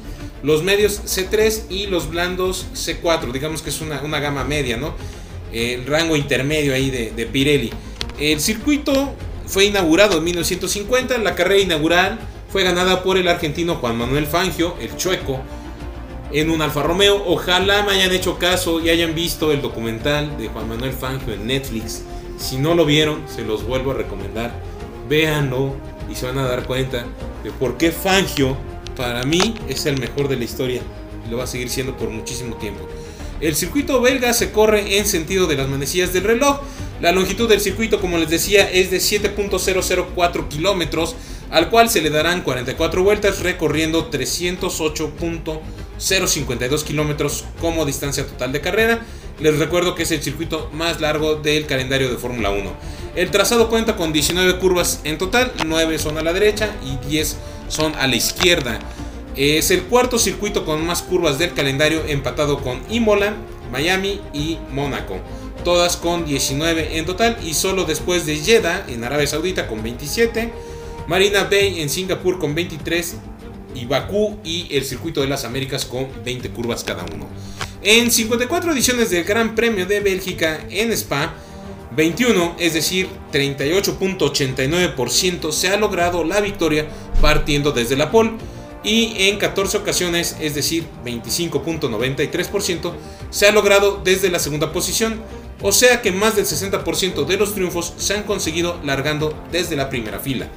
los 0.43 0.63
medios 0.63 1.01
C3 1.05 1.63
y 1.69 1.87
los 1.87 2.09
blandos 2.09 2.67
C4. 2.73 3.31
Digamos 3.31 3.61
que 3.61 3.69
es 3.69 3.81
una, 3.81 4.01
una 4.01 4.19
gama 4.19 4.43
media, 4.43 4.77
¿no? 4.77 4.93
El 5.51 5.85
rango 5.85 6.15
intermedio 6.17 6.73
ahí 6.73 6.89
de, 6.89 7.11
de 7.11 7.25
Pirelli. 7.25 7.71
El 8.19 8.41
circuito 8.41 9.13
fue 9.47 9.65
inaugurado 9.65 10.17
en 10.17 10.23
1950. 10.25 11.17
La 11.19 11.35
carrera 11.35 11.61
inaugural 11.61 12.19
fue 12.55 12.63
ganada 12.63 13.03
por 13.03 13.17
el 13.17 13.27
argentino 13.27 13.75
Juan 13.75 13.97
Manuel 13.97 14.25
Fangio, 14.27 14.77
el 14.79 14.95
chueco, 14.95 15.41
en 16.31 16.49
un 16.49 16.61
Alfa 16.61 16.83
Romeo. 16.83 17.21
Ojalá 17.27 17.83
me 17.83 17.91
hayan 17.91 18.13
hecho 18.13 18.39
caso 18.39 18.79
y 18.79 18.89
hayan 18.89 19.13
visto 19.13 19.51
el 19.51 19.61
documental 19.61 20.37
de 20.37 20.47
Juan 20.47 20.69
Manuel 20.69 20.93
Fangio 20.93 21.33
en 21.33 21.47
Netflix. 21.47 22.03
Si 22.37 22.55
no 22.55 22.73
lo 22.73 22.85
vieron, 22.85 23.25
se 23.27 23.43
los 23.43 23.67
vuelvo 23.67 23.91
a 23.91 23.95
recomendar. 23.95 24.53
Véanlo 25.09 25.75
y 26.09 26.15
se 26.15 26.27
van 26.27 26.37
a 26.37 26.47
dar 26.47 26.65
cuenta 26.65 27.05
de 27.43 27.51
por 27.51 27.75
qué 27.75 27.91
Fangio, 27.91 28.55
para 28.95 29.23
mí, 29.23 29.55
es 29.67 29.85
el 29.85 29.99
mejor 29.99 30.29
de 30.29 30.37
la 30.37 30.45
historia. 30.45 30.81
Y 31.27 31.31
lo 31.31 31.35
va 31.35 31.43
a 31.43 31.47
seguir 31.47 31.67
siendo 31.67 31.97
por 31.97 32.09
muchísimo 32.09 32.55
tiempo. 32.55 32.87
El 33.41 33.53
circuito 33.57 33.99
belga 33.99 34.31
se 34.31 34.53
corre 34.53 34.97
en 34.97 35.05
sentido 35.05 35.45
de 35.45 35.57
las 35.57 35.67
manecillas 35.67 36.13
del 36.13 36.23
reloj. 36.23 36.61
La 37.01 37.11
longitud 37.11 37.49
del 37.49 37.59
circuito, 37.59 37.99
como 37.99 38.17
les 38.17 38.29
decía, 38.29 38.71
es 38.71 38.91
de 38.91 38.99
7.004 38.99 40.47
kilómetros, 40.47 41.17
al 41.51 41.69
cual 41.69 41.89
se 41.89 42.01
le 42.01 42.09
darán 42.09 42.41
44 42.41 43.03
vueltas, 43.03 43.41
recorriendo 43.41 44.09
308.052 44.11 46.83
kilómetros 46.83 47.45
como 47.61 47.85
distancia 47.85 48.25
total 48.25 48.51
de 48.51 48.61
carrera. 48.61 49.05
Les 49.39 49.59
recuerdo 49.59 49.93
que 49.95 50.03
es 50.03 50.11
el 50.11 50.23
circuito 50.23 50.69
más 50.73 51.01
largo 51.01 51.35
del 51.35 51.65
calendario 51.65 52.09
de 52.09 52.17
Fórmula 52.17 52.51
1. 52.51 52.71
El 53.15 53.31
trazado 53.31 53.69
cuenta 53.69 53.95
con 53.95 54.13
19 54.13 54.59
curvas 54.59 55.01
en 55.03 55.17
total, 55.17 55.51
9 55.65 55.97
son 55.99 56.17
a 56.17 56.23
la 56.23 56.33
derecha 56.33 56.75
y 56.83 56.97
10 57.07 57.37
son 57.69 57.95
a 57.95 58.07
la 58.07 58.15
izquierda. 58.15 58.79
Es 59.35 59.71
el 59.71 59.83
cuarto 59.83 60.17
circuito 60.17 60.65
con 60.65 60.85
más 60.85 61.01
curvas 61.01 61.37
del 61.37 61.53
calendario, 61.53 62.03
empatado 62.07 62.61
con 62.61 62.81
Imola, 62.89 63.33
Miami 63.71 64.21
y 64.33 64.57
Mónaco. 64.71 65.19
Todas 65.63 65.97
con 65.97 66.25
19 66.25 66.97
en 66.97 67.05
total 67.05 67.37
y 67.43 67.53
solo 67.53 67.85
después 67.85 68.25
de 68.25 68.37
Jeddah 68.37 68.85
en 68.87 69.03
Arabia 69.03 69.27
Saudita 69.27 69.67
con 69.67 69.83
27, 69.83 70.53
Marina 71.07 71.43
Bay 71.43 71.81
en 71.81 71.89
Singapur 71.89 72.39
con 72.39 72.55
23 72.55 73.17
y 73.75 73.85
Bakú 73.85 74.39
y 74.43 74.75
el 74.75 74.83
circuito 74.83 75.21
de 75.21 75.27
las 75.27 75.45
Américas 75.45 75.85
con 75.85 76.07
20 76.23 76.49
curvas 76.49 76.83
cada 76.83 77.05
uno. 77.13 77.27
En 77.83 78.11
54 78.11 78.73
ediciones 78.73 79.11
del 79.11 79.23
Gran 79.23 79.53
Premio 79.53 79.85
de 79.85 79.99
Bélgica 79.99 80.65
en 80.69 80.91
Spa, 80.93 81.35
21, 81.95 82.55
es 82.59 82.73
decir, 82.73 83.07
38.89% 83.31 85.51
se 85.51 85.69
ha 85.69 85.77
logrado 85.77 86.23
la 86.23 86.41
victoria 86.41 86.87
partiendo 87.21 87.71
desde 87.71 87.95
la 87.95 88.09
pole 88.11 88.31
y 88.83 89.29
en 89.29 89.37
14 89.37 89.77
ocasiones, 89.77 90.35
es 90.39 90.55
decir, 90.55 90.85
25.93%, 91.05 92.93
se 93.29 93.47
ha 93.47 93.51
logrado 93.51 94.01
desde 94.03 94.29
la 94.29 94.39
segunda 94.39 94.71
posición, 94.71 95.21
o 95.61 95.71
sea 95.71 96.01
que 96.01 96.11
más 96.11 96.35
del 96.35 96.45
60% 96.45 97.25
de 97.25 97.37
los 97.37 97.53
triunfos 97.53 97.93
se 97.97 98.15
han 98.15 98.23
conseguido 98.23 98.79
largando 98.83 99.37
desde 99.51 99.75
la 99.75 99.89
primera 99.89 100.19
fila. 100.19 100.49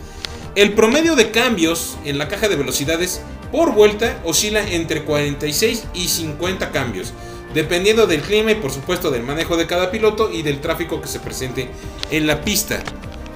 El 0.59 0.73
promedio 0.73 1.15
de 1.15 1.31
cambios 1.31 1.99
en 2.05 2.19
la 2.19 2.27
caja 2.27 2.49
de 2.49 2.57
velocidades 2.57 3.21
por 3.53 3.75
vuelta 3.75 4.21
oscila 4.25 4.69
entre 4.69 5.05
46 5.05 5.85
y 5.95 6.09
50 6.09 6.73
cambios, 6.73 7.13
dependiendo 7.55 8.09
del 8.09 8.23
clima 8.23 8.51
y 8.51 8.57
por 8.57 8.73
supuesto 8.73 9.13
del 9.13 9.23
manejo 9.23 9.57
de 9.57 9.69
cada 9.69 9.93
piloto 9.93 10.33
y 10.33 10.43
del 10.43 10.61
tráfico 10.61 11.01
que 11.01 11.07
se 11.07 11.21
presente 11.21 11.69
en 12.11 12.27
la 12.27 12.41
pista. 12.41 12.83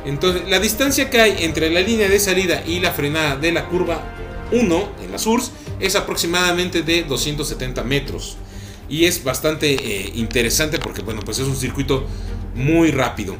Entonces, 0.04 0.48
la 0.48 0.58
distancia 0.58 1.10
que 1.10 1.20
hay 1.20 1.44
entre 1.44 1.70
la 1.70 1.78
línea 1.78 2.08
de 2.08 2.18
salida 2.18 2.64
y 2.66 2.80
la 2.80 2.90
frenada 2.90 3.36
de 3.36 3.52
la 3.52 3.68
curva 3.68 4.02
1 4.50 4.88
en 5.04 5.12
la 5.12 5.18
SURS 5.18 5.52
es 5.78 5.94
aproximadamente 5.94 6.82
de 6.82 7.04
270 7.04 7.84
metros. 7.84 8.36
Y 8.88 9.04
es 9.04 9.22
bastante 9.22 9.74
eh, 9.74 10.10
interesante 10.16 10.80
porque, 10.80 11.02
bueno, 11.02 11.20
pues 11.24 11.38
es 11.38 11.46
un 11.46 11.54
circuito 11.54 12.04
muy 12.56 12.90
rápido. 12.90 13.36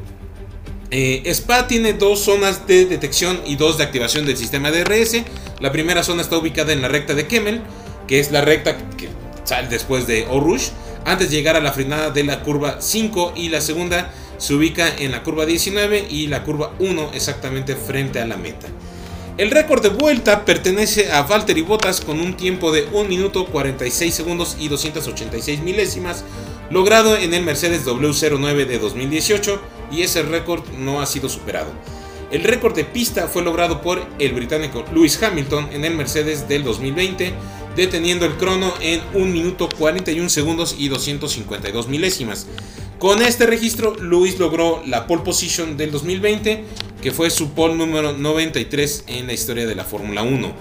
Eh, 0.95 1.23
Spa 1.33 1.67
tiene 1.69 1.95
dos 1.95 2.21
zonas 2.21 2.67
de 2.67 2.85
detección 2.85 3.41
y 3.47 3.57
dos 3.57 3.79
de 3.79 3.85
activación 3.85 4.27
del 4.27 4.37
sistema 4.37 4.71
DRS. 4.71 5.23
La 5.59 5.73
primera 5.73 6.03
zona 6.03 6.21
está 6.21 6.37
ubicada 6.37 6.75
en 6.75 6.83
la 6.83 6.89
recta 6.89 7.15
de 7.15 7.27
Kemmel, 7.27 7.63
que 8.07 8.21
es 8.21 8.31
la 8.31 8.43
recta 8.43 8.77
que 8.99 9.09
sale 9.43 9.69
después 9.69 10.07
de 10.07 10.27
Rouge, 10.27 10.71
antes 11.07 11.31
de 11.31 11.37
llegar 11.37 11.57
a 11.57 11.61
la 11.61 11.73
frenada 11.73 12.11
de 12.11 12.25
la 12.25 12.43
curva 12.43 12.77
5 12.83 13.33
y 13.35 13.49
la 13.49 13.63
segunda 13.63 14.13
se 14.37 14.53
ubica 14.53 14.87
en 14.99 15.13
la 15.13 15.23
curva 15.23 15.47
19 15.47 16.09
y 16.11 16.27
la 16.27 16.45
curva 16.45 16.75
1 16.79 17.13
exactamente 17.15 17.75
frente 17.75 18.21
a 18.21 18.27
la 18.27 18.37
meta. 18.37 18.69
El 19.39 19.51
récord 19.51 19.83
de 19.83 19.89
vuelta 19.89 20.45
pertenece 20.45 21.11
a 21.11 21.23
Valtteri 21.23 21.63
Bottas 21.63 22.03
con 22.03 22.21
un 22.21 22.37
tiempo 22.37 22.71
de 22.71 22.87
1 22.93 23.09
minuto 23.09 23.47
46 23.47 24.15
segundos 24.15 24.59
y 24.61 24.69
286 24.69 25.63
milésimas, 25.63 26.23
logrado 26.69 27.17
en 27.17 27.33
el 27.33 27.43
Mercedes 27.43 27.87
W09 27.87 28.67
de 28.67 28.79
2018 28.79 29.59
y 29.93 30.03
ese 30.03 30.23
récord 30.23 30.67
no 30.79 31.01
ha 31.01 31.07
sido 31.07 31.29
superado. 31.29 31.71
El 32.33 32.45
récord 32.45 32.75
de 32.75 32.85
pista 32.85 33.29
fue 33.29 33.43
logrado 33.43 33.83
por 33.83 34.03
el 34.19 34.33
británico 34.33 34.85
Lewis 34.95 35.23
Hamilton 35.23 35.69
en 35.73 35.85
el 35.85 35.95
Mercedes 35.95 36.49
del 36.49 36.65
2020, 36.65 37.35
deteniendo 37.77 38.25
el 38.25 38.37
crono 38.37 38.73
en 38.81 39.03
1 39.13 39.27
minuto 39.27 39.69
41 39.79 40.31
segundos 40.31 40.75
y 40.79 40.89
252 40.89 41.89
milésimas. 41.89 42.47
Con 42.99 43.21
este 43.21 43.47
registro, 43.47 43.95
Lewis 43.97 44.39
logró 44.39 44.83
la 44.87 45.07
pole 45.07 45.23
position 45.23 45.77
del 45.77 45.91
2020, 45.91 46.65
que 47.03 47.11
fue 47.11 47.29
su 47.29 47.51
pole 47.51 47.75
número 47.75 48.13
93 48.13 49.05
en 49.09 49.27
la 49.27 49.35
historia 49.35 49.67
de 49.67 49.75
la 49.75 49.85
Fórmula 49.85 50.23
1. 50.23 50.53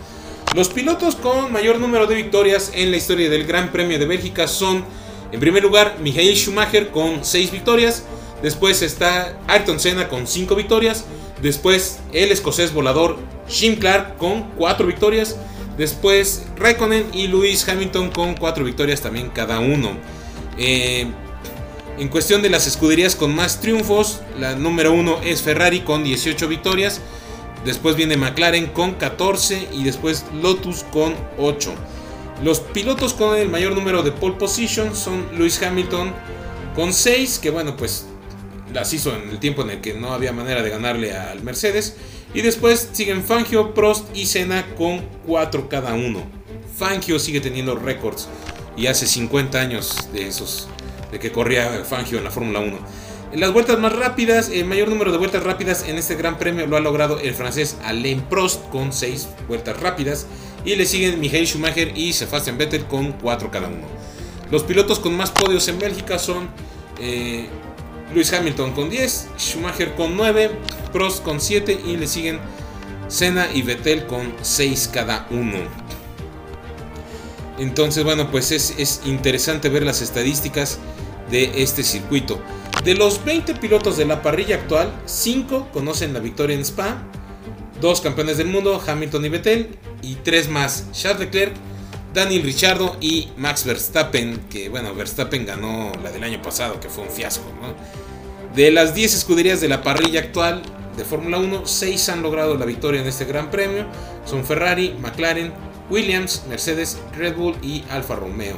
Los 0.53 0.67
pilotos 0.67 1.15
con 1.15 1.53
mayor 1.53 1.79
número 1.79 2.07
de 2.07 2.15
victorias 2.15 2.71
en 2.75 2.91
la 2.91 2.97
historia 2.97 3.29
del 3.29 3.45
Gran 3.45 3.71
Premio 3.71 3.97
de 3.97 4.05
Bélgica 4.05 4.47
son, 4.47 4.83
en 5.31 5.39
primer 5.39 5.63
lugar, 5.63 5.99
Michael 6.01 6.35
Schumacher 6.35 6.89
con 6.89 7.23
6 7.23 7.51
victorias, 7.51 8.03
después 8.41 8.81
está 8.81 9.37
Ayrton 9.47 9.79
Senna 9.79 10.07
con 10.07 10.27
5 10.27 10.55
victorias, 10.55 11.05
después 11.41 11.99
el 12.13 12.31
escocés 12.31 12.73
volador 12.73 13.17
Jim 13.47 13.75
Clark 13.77 14.17
con 14.17 14.43
4 14.57 14.87
victorias, 14.87 15.35
después 15.77 16.45
Raikkonen 16.57 17.07
y 17.13 17.27
Lewis 17.27 17.67
Hamilton 17.67 18.09
con 18.11 18.35
4 18.35 18.63
victorias 18.63 19.01
también 19.01 19.29
cada 19.29 19.59
uno. 19.59 19.91
Eh, 20.57 21.07
en 21.97 22.07
cuestión 22.07 22.41
de 22.41 22.49
las 22.49 22.67
escuderías 22.67 23.15
con 23.15 23.35
más 23.35 23.61
triunfos, 23.61 24.21
la 24.39 24.55
número 24.55 24.93
1 24.93 25.19
es 25.23 25.41
Ferrari 25.41 25.81
con 25.81 26.03
18 26.03 26.47
victorias, 26.47 27.01
después 27.65 27.95
viene 27.95 28.17
McLaren 28.17 28.67
con 28.67 28.93
14 28.93 29.69
y 29.71 29.83
después 29.83 30.25
Lotus 30.41 30.83
con 30.91 31.13
8. 31.37 31.73
Los 32.43 32.59
pilotos 32.59 33.13
con 33.13 33.37
el 33.37 33.49
mayor 33.49 33.75
número 33.75 34.01
de 34.01 34.11
pole 34.11 34.35
position 34.35 34.95
son 34.95 35.27
Lewis 35.37 35.61
Hamilton 35.61 36.11
con 36.75 36.91
6, 36.91 37.37
que 37.37 37.51
bueno, 37.51 37.75
pues 37.77 38.07
las 38.73 38.93
hizo 38.93 39.15
en 39.15 39.29
el 39.29 39.39
tiempo 39.39 39.61
en 39.61 39.71
el 39.71 39.81
que 39.81 39.93
no 39.93 40.13
había 40.13 40.31
manera 40.31 40.61
de 40.61 40.69
ganarle 40.69 41.13
al 41.13 41.41
Mercedes. 41.43 41.95
Y 42.33 42.41
después 42.41 42.89
siguen 42.93 43.23
Fangio, 43.23 43.73
Prost 43.73 44.15
y 44.15 44.25
Senna 44.25 44.65
con 44.75 45.01
4 45.27 45.69
cada 45.69 45.93
uno. 45.93 46.23
Fangio 46.77 47.19
sigue 47.19 47.41
teniendo 47.41 47.75
récords 47.75 48.27
y 48.77 48.87
hace 48.87 49.05
50 49.05 49.59
años 49.59 50.09
de 50.13 50.27
esos 50.27 50.67
de 51.11 51.19
que 51.19 51.31
corría 51.31 51.83
Fangio 51.83 52.17
en 52.17 52.23
la 52.23 52.31
Fórmula 52.31 52.59
1. 52.59 52.79
En 53.33 53.39
las 53.39 53.53
vueltas 53.53 53.79
más 53.79 53.93
rápidas, 53.93 54.49
el 54.49 54.65
mayor 54.65 54.89
número 54.89 55.11
de 55.11 55.17
vueltas 55.17 55.43
rápidas 55.43 55.87
en 55.87 55.97
este 55.97 56.15
gran 56.15 56.37
premio 56.37 56.67
lo 56.67 56.75
ha 56.75 56.81
logrado 56.81 57.19
el 57.19 57.33
francés 57.33 57.77
Alain 57.83 58.21
Prost 58.21 58.67
con 58.69 58.91
6 58.91 59.27
vueltas 59.47 59.79
rápidas 59.79 60.27
y 60.65 60.75
le 60.75 60.85
siguen 60.85 61.19
Michael 61.19 61.47
Schumacher 61.47 61.97
y 61.97 62.11
Sebastian 62.13 62.57
Vettel 62.57 62.85
con 62.85 63.13
4 63.13 63.49
cada 63.51 63.67
uno. 63.67 63.87
Los 64.51 64.63
pilotos 64.63 64.99
con 64.99 65.15
más 65.15 65.31
podios 65.31 65.67
en 65.69 65.79
Bélgica 65.79 66.19
son 66.19 66.49
eh, 66.99 67.47
Lewis 68.13 68.33
Hamilton 68.33 68.73
con 68.73 68.89
10, 68.89 69.29
Schumacher 69.37 69.95
con 69.95 70.15
9, 70.15 70.51
Prost 70.91 71.23
con 71.23 71.39
7 71.39 71.79
y 71.85 71.97
le 71.97 72.07
siguen 72.07 72.39
Senna 73.07 73.47
y 73.53 73.61
Vettel 73.61 74.05
con 74.05 74.33
6 74.41 74.89
cada 74.93 75.27
uno. 75.31 75.57
Entonces, 77.57 78.03
bueno, 78.03 78.31
pues 78.31 78.51
es, 78.51 78.75
es 78.77 79.01
interesante 79.05 79.69
ver 79.69 79.83
las 79.83 80.01
estadísticas 80.01 80.79
de 81.29 81.63
este 81.63 81.83
circuito. 81.83 82.41
De 82.83 82.95
los 82.95 83.23
20 83.23 83.55
pilotos 83.55 83.97
de 83.97 84.05
la 84.05 84.21
parrilla 84.21 84.55
actual, 84.55 84.91
5 85.05 85.69
conocen 85.71 86.13
la 86.13 86.19
victoria 86.19 86.55
en 86.55 86.61
Spa, 86.61 87.03
2 87.79 88.01
campeones 88.01 88.37
del 88.37 88.47
mundo, 88.47 88.81
Hamilton 88.85 89.25
y 89.25 89.29
Vettel, 89.29 89.77
y 90.01 90.15
3 90.15 90.49
más, 90.49 90.91
Charles 90.91 91.19
Leclerc, 91.21 91.53
Daniel 92.13 92.43
Ricciardo 92.43 92.97
y 92.99 93.29
Max 93.37 93.65
Verstappen, 93.65 94.41
que 94.49 94.69
bueno, 94.69 94.93
Verstappen 94.93 95.45
ganó 95.45 95.91
la 96.03 96.11
del 96.11 96.23
año 96.23 96.41
pasado, 96.41 96.79
que 96.79 96.89
fue 96.89 97.05
un 97.05 97.09
fiasco. 97.09 97.45
¿no? 97.61 97.73
De 98.55 98.69
las 98.71 98.93
10 98.93 99.13
escuderías 99.13 99.61
de 99.61 99.69
la 99.69 99.81
parrilla 99.81 100.19
actual 100.19 100.61
de 100.97 101.05
Fórmula 101.05 101.37
1, 101.37 101.65
6 101.65 102.09
han 102.09 102.21
logrado 102.21 102.57
la 102.57 102.65
victoria 102.65 103.01
en 103.01 103.07
este 103.07 103.23
Gran 103.23 103.49
Premio, 103.49 103.85
son 104.25 104.43
Ferrari, 104.43 104.93
McLaren, 104.99 105.53
Williams, 105.89 106.43
Mercedes, 106.49 106.99
Red 107.15 107.35
Bull 107.35 107.55
y 107.61 107.83
Alfa 107.89 108.15
Romeo. 108.15 108.57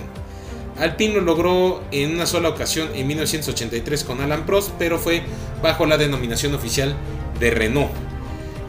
Alpine 0.80 1.16
lo 1.16 1.22
logró 1.22 1.84
en 1.92 2.16
una 2.16 2.26
sola 2.26 2.50
ocasión 2.50 2.90
en 2.96 3.06
1983 3.06 4.04
con 4.04 4.22
Alan 4.22 4.48
Prost, 4.48 4.72
pero 4.80 4.98
fue 4.98 5.22
bajo 5.62 5.86
la 5.86 5.98
denominación 5.98 6.56
oficial 6.56 6.96
de 7.40 7.52
Renault. 7.52 7.92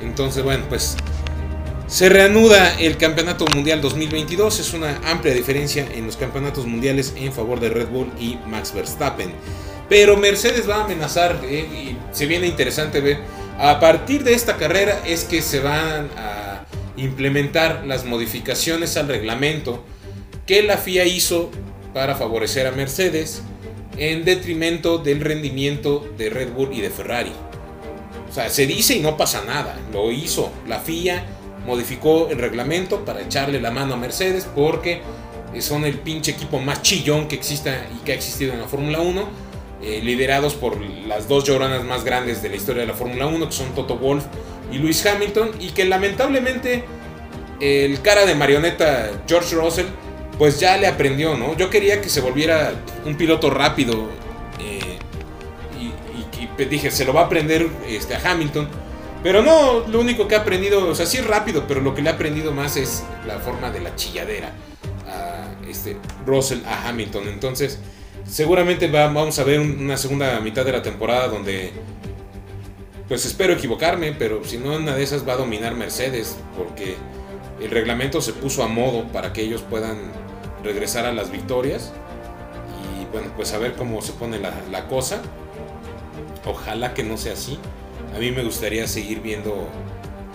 Entonces, 0.03 0.45
bueno, 0.45 0.65
pues 0.69 0.97
se 1.87 2.09
reanuda 2.09 2.79
el 2.81 2.97
Campeonato 2.97 3.45
Mundial 3.55 3.81
2022. 3.81 4.61
Es 4.61 4.73
una 4.73 5.01
amplia 5.05 5.35
diferencia 5.35 5.87
en 5.95 6.07
los 6.07 6.17
campeonatos 6.17 6.67
mundiales 6.67 7.13
en 7.17 7.33
favor 7.33 7.61
de 7.61 7.69
Red 7.69 7.89
Bull 7.89 8.11
y 8.19 8.39
Max 8.47 8.73
Verstappen. 8.75 9.33
Pero 9.89 10.17
Mercedes 10.17 10.69
va 10.69 10.77
a 10.77 10.85
amenazar 10.85 11.41
eh, 11.45 11.59
y 11.61 12.17
se 12.17 12.27
viene 12.27 12.47
interesante 12.47 13.01
ver. 13.01 13.19
A 13.59 13.79
partir 13.81 14.25
de 14.25 14.35
esta 14.35 14.57
carrera 14.57 15.03
es 15.07 15.25
que 15.25 15.43
se 15.43 15.61
van 15.61 16.09
a 16.17 16.65
implementar 16.97 17.85
las 17.87 18.05
modificaciones 18.05 18.97
al 18.97 19.09
reglamento 19.09 19.85
que 20.47 20.63
la 20.63 20.79
FIA 20.79 21.05
hizo 21.05 21.51
para 21.93 22.15
favorecer 22.15 22.67
a 22.67 22.73
Mercedes 22.73 23.43
en 23.97 24.25
detrimento 24.25 24.99
del 24.99 25.21
rendimiento 25.21 26.09
de 26.17 26.31
Red 26.31 26.53
Bull 26.53 26.73
y 26.73 26.81
de 26.81 26.91
Ferrari. 26.91 27.33
O 28.29 28.33
sea, 28.35 28.49
se 28.49 28.67
dice 28.67 28.97
y 28.97 29.01
no 29.01 29.17
pasa 29.17 29.45
nada. 29.45 29.79
Lo 29.93 30.11
hizo 30.11 30.51
la 30.67 30.81
FIA, 30.81 31.25
modificó 31.67 32.29
el 32.31 32.39
reglamento 32.39 33.05
para 33.05 33.23
echarle 33.23 33.61
la 33.61 33.71
mano 33.71 33.95
a 33.95 33.97
Mercedes 33.97 34.47
porque 34.55 35.03
son 35.61 35.85
el 35.85 35.99
pinche 35.99 36.33
equipo 36.33 36.59
más 36.59 36.83
chillón 36.83 37.29
que 37.29 37.37
exista 37.37 37.87
y 37.95 38.05
que 38.05 38.13
ha 38.13 38.15
existido 38.15 38.53
en 38.53 38.61
la 38.61 38.69
Fórmula 38.69 39.01
1, 39.01 39.29
eh, 39.83 40.01
liderados 40.03 40.55
por 40.55 40.81
las 40.81 41.29
dos 41.29 41.45
lloronas 41.45 41.85
más 41.85 42.05
grandes 42.05 42.43
de 42.43 42.49
la 42.49 42.57
historia 42.57 42.83
de 42.83 42.89
la 42.89 42.95
Fórmula 42.95 43.27
1, 43.27 43.47
que 43.47 43.53
son 43.53 43.75
Toto 43.75 43.97
Wolff 43.97 44.25
y 44.73 44.79
Lewis 44.79 45.05
Hamilton, 45.07 45.51
y 45.61 45.71
que 45.71 45.85
lamentablemente 45.85 46.85
el 47.61 48.01
cara 48.03 48.27
de 48.27 48.35
marioneta 48.35 49.11
George 49.29 49.55
Russell 49.55 49.87
pues 50.39 50.59
ya 50.59 50.77
le 50.77 50.87
aprendió, 50.87 51.37
¿no? 51.37 51.57
Yo 51.57 51.71
quería 51.71 52.01
que 52.01 52.09
se 52.09 52.21
volviera 52.21 52.73
un 53.05 53.17
piloto 53.17 53.51
rápido 53.51 54.09
eh, 54.59 54.99
y, 55.81 56.63
y, 56.63 56.65
dije, 56.65 56.91
se 56.91 57.05
lo 57.05 57.13
va 57.13 57.23
a 57.23 57.25
aprender 57.27 57.69
este, 57.89 58.15
a 58.17 58.31
Hamilton. 58.31 58.69
Pero 59.25 59.43
no, 59.43 59.89
lo 59.89 60.01
único 60.01 60.29
que 60.29 60.37
ha 60.37 60.41
aprendido, 60.41 60.87
o 60.87 60.95
sea, 60.95 61.07
sí 61.07 61.17
es 61.17 61.27
rápido, 61.27 61.65
pero 61.67 61.81
lo 61.81 61.95
que 61.95 62.03
le 62.03 62.11
ha 62.11 62.13
aprendido 62.13 62.53
más 62.53 62.77
es 62.77 63.03
la 63.27 63.39
forma 63.39 63.71
de 63.71 63.81
la 63.81 63.97
chilladera 63.97 64.53
a 65.09 65.47
este, 65.67 65.97
Russell 66.27 66.61
a 66.67 66.87
Hamilton. 66.89 67.29
Entonces, 67.29 67.81
seguramente 68.27 68.87
va, 68.87 69.07
vamos 69.07 69.39
a 69.39 69.45
ver 69.45 69.61
una 69.61 69.97
segunda 69.97 70.39
mitad 70.41 70.63
de 70.65 70.73
la 70.73 70.83
temporada 70.83 71.29
donde, 71.29 71.73
pues 73.09 73.25
espero 73.25 73.55
equivocarme, 73.55 74.13
pero 74.13 74.45
si 74.45 74.59
no, 74.59 74.77
una 74.77 74.95
de 74.95 75.03
esas 75.03 75.27
va 75.27 75.33
a 75.33 75.37
dominar 75.37 75.75
Mercedes, 75.75 76.37
porque 76.55 76.97
el 77.63 77.71
reglamento 77.71 78.21
se 78.21 78.35
puso 78.35 78.63
a 78.63 78.69
modo 78.69 79.05
para 79.09 79.33
que 79.33 79.41
ellos 79.41 79.63
puedan 79.63 79.97
regresar 80.63 81.07
a 81.07 81.13
las 81.13 81.31
victorias. 81.31 81.93
Y 82.83 83.07
bueno, 83.13 83.29
pues 83.37 83.55
a 83.55 83.59
ver 83.59 83.75
cómo 83.75 84.03
se 84.03 84.13
pone 84.13 84.39
la, 84.39 84.87
cosa. 84.89 85.23
Ojalá 86.45 86.93
que 86.93 87.05
no 87.05 87.17
sea 87.17 87.33
así. 87.33 87.59
A 88.15 88.19
mí 88.19 88.31
me 88.31 88.43
gustaría 88.45 88.87
seguir 88.87 89.21
viendo 89.21 89.69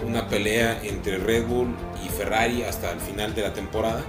una 0.06 0.28
pelea 0.28 0.82
entre 0.84 1.18
Red 1.18 1.46
Bull 1.48 1.76
y 2.06 2.10
Ferrari 2.10 2.64
hasta 2.64 2.92
el 2.92 3.00
final 3.00 3.34
de 3.36 3.42
la 3.42 3.54
temporada. 3.54 4.04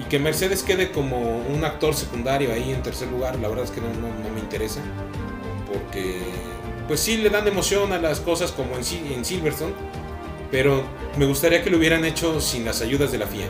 Y 0.00 0.04
que 0.04 0.18
Mercedes 0.18 0.62
quede 0.62 0.90
como 0.90 1.38
un 1.38 1.64
actor 1.64 1.94
secundario 1.94 2.52
ahí 2.52 2.72
en 2.72 2.82
tercer 2.82 3.08
lugar. 3.08 3.38
La 3.38 3.48
verdad 3.48 3.64
es 3.64 3.70
que 3.70 3.80
no, 3.80 3.88
me 4.32 4.40
interesa. 4.40 4.80
Porque 5.72 6.18
pues 6.88 7.00
sí 7.00 7.16
le 7.16 7.30
dan 7.30 7.46
emoción 7.46 7.92
a 7.92 7.98
las 7.98 8.20
cosas 8.20 8.52
como 8.52 8.76
en, 8.76 9.24
Silverstone. 9.24 9.74
Pero 10.50 10.82
me 11.18 11.26
gustaría 11.26 11.62
que 11.62 11.70
lo 11.70 11.78
hubieran 11.78 12.04
hecho 12.04 12.40
sin 12.40 12.64
las 12.64 12.80
ayudas 12.80 13.12
de 13.12 13.18
la 13.18 13.26
FIA 13.26 13.48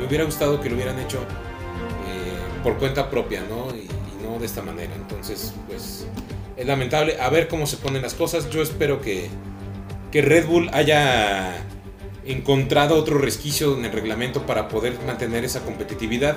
me 0.00 0.06
hubiera 0.06 0.24
gustado 0.24 0.60
que 0.60 0.70
lo 0.70 0.76
hubieran 0.76 0.98
hecho 0.98 1.18
eh, 1.18 2.62
por 2.62 2.78
cuenta 2.78 3.10
propia, 3.10 3.42
¿no? 3.48 3.68
Y, 3.76 3.88
no 4.22 4.38
de 4.38 4.46
esta 4.46 4.62
manera. 4.62 4.94
Entonces, 4.94 5.54
pues 5.66 6.06
es 6.60 6.66
lamentable. 6.66 7.16
A 7.20 7.30
ver 7.30 7.48
cómo 7.48 7.66
se 7.66 7.78
ponen 7.78 8.02
las 8.02 8.14
cosas. 8.14 8.50
Yo 8.50 8.60
espero 8.62 9.00
que, 9.00 9.28
que 10.12 10.20
Red 10.20 10.46
Bull 10.46 10.68
haya 10.72 11.64
encontrado 12.26 12.96
otro 12.96 13.18
resquicio 13.18 13.76
en 13.76 13.86
el 13.86 13.92
reglamento 13.92 14.44
para 14.44 14.68
poder 14.68 14.98
mantener 15.06 15.42
esa 15.44 15.60
competitividad. 15.60 16.36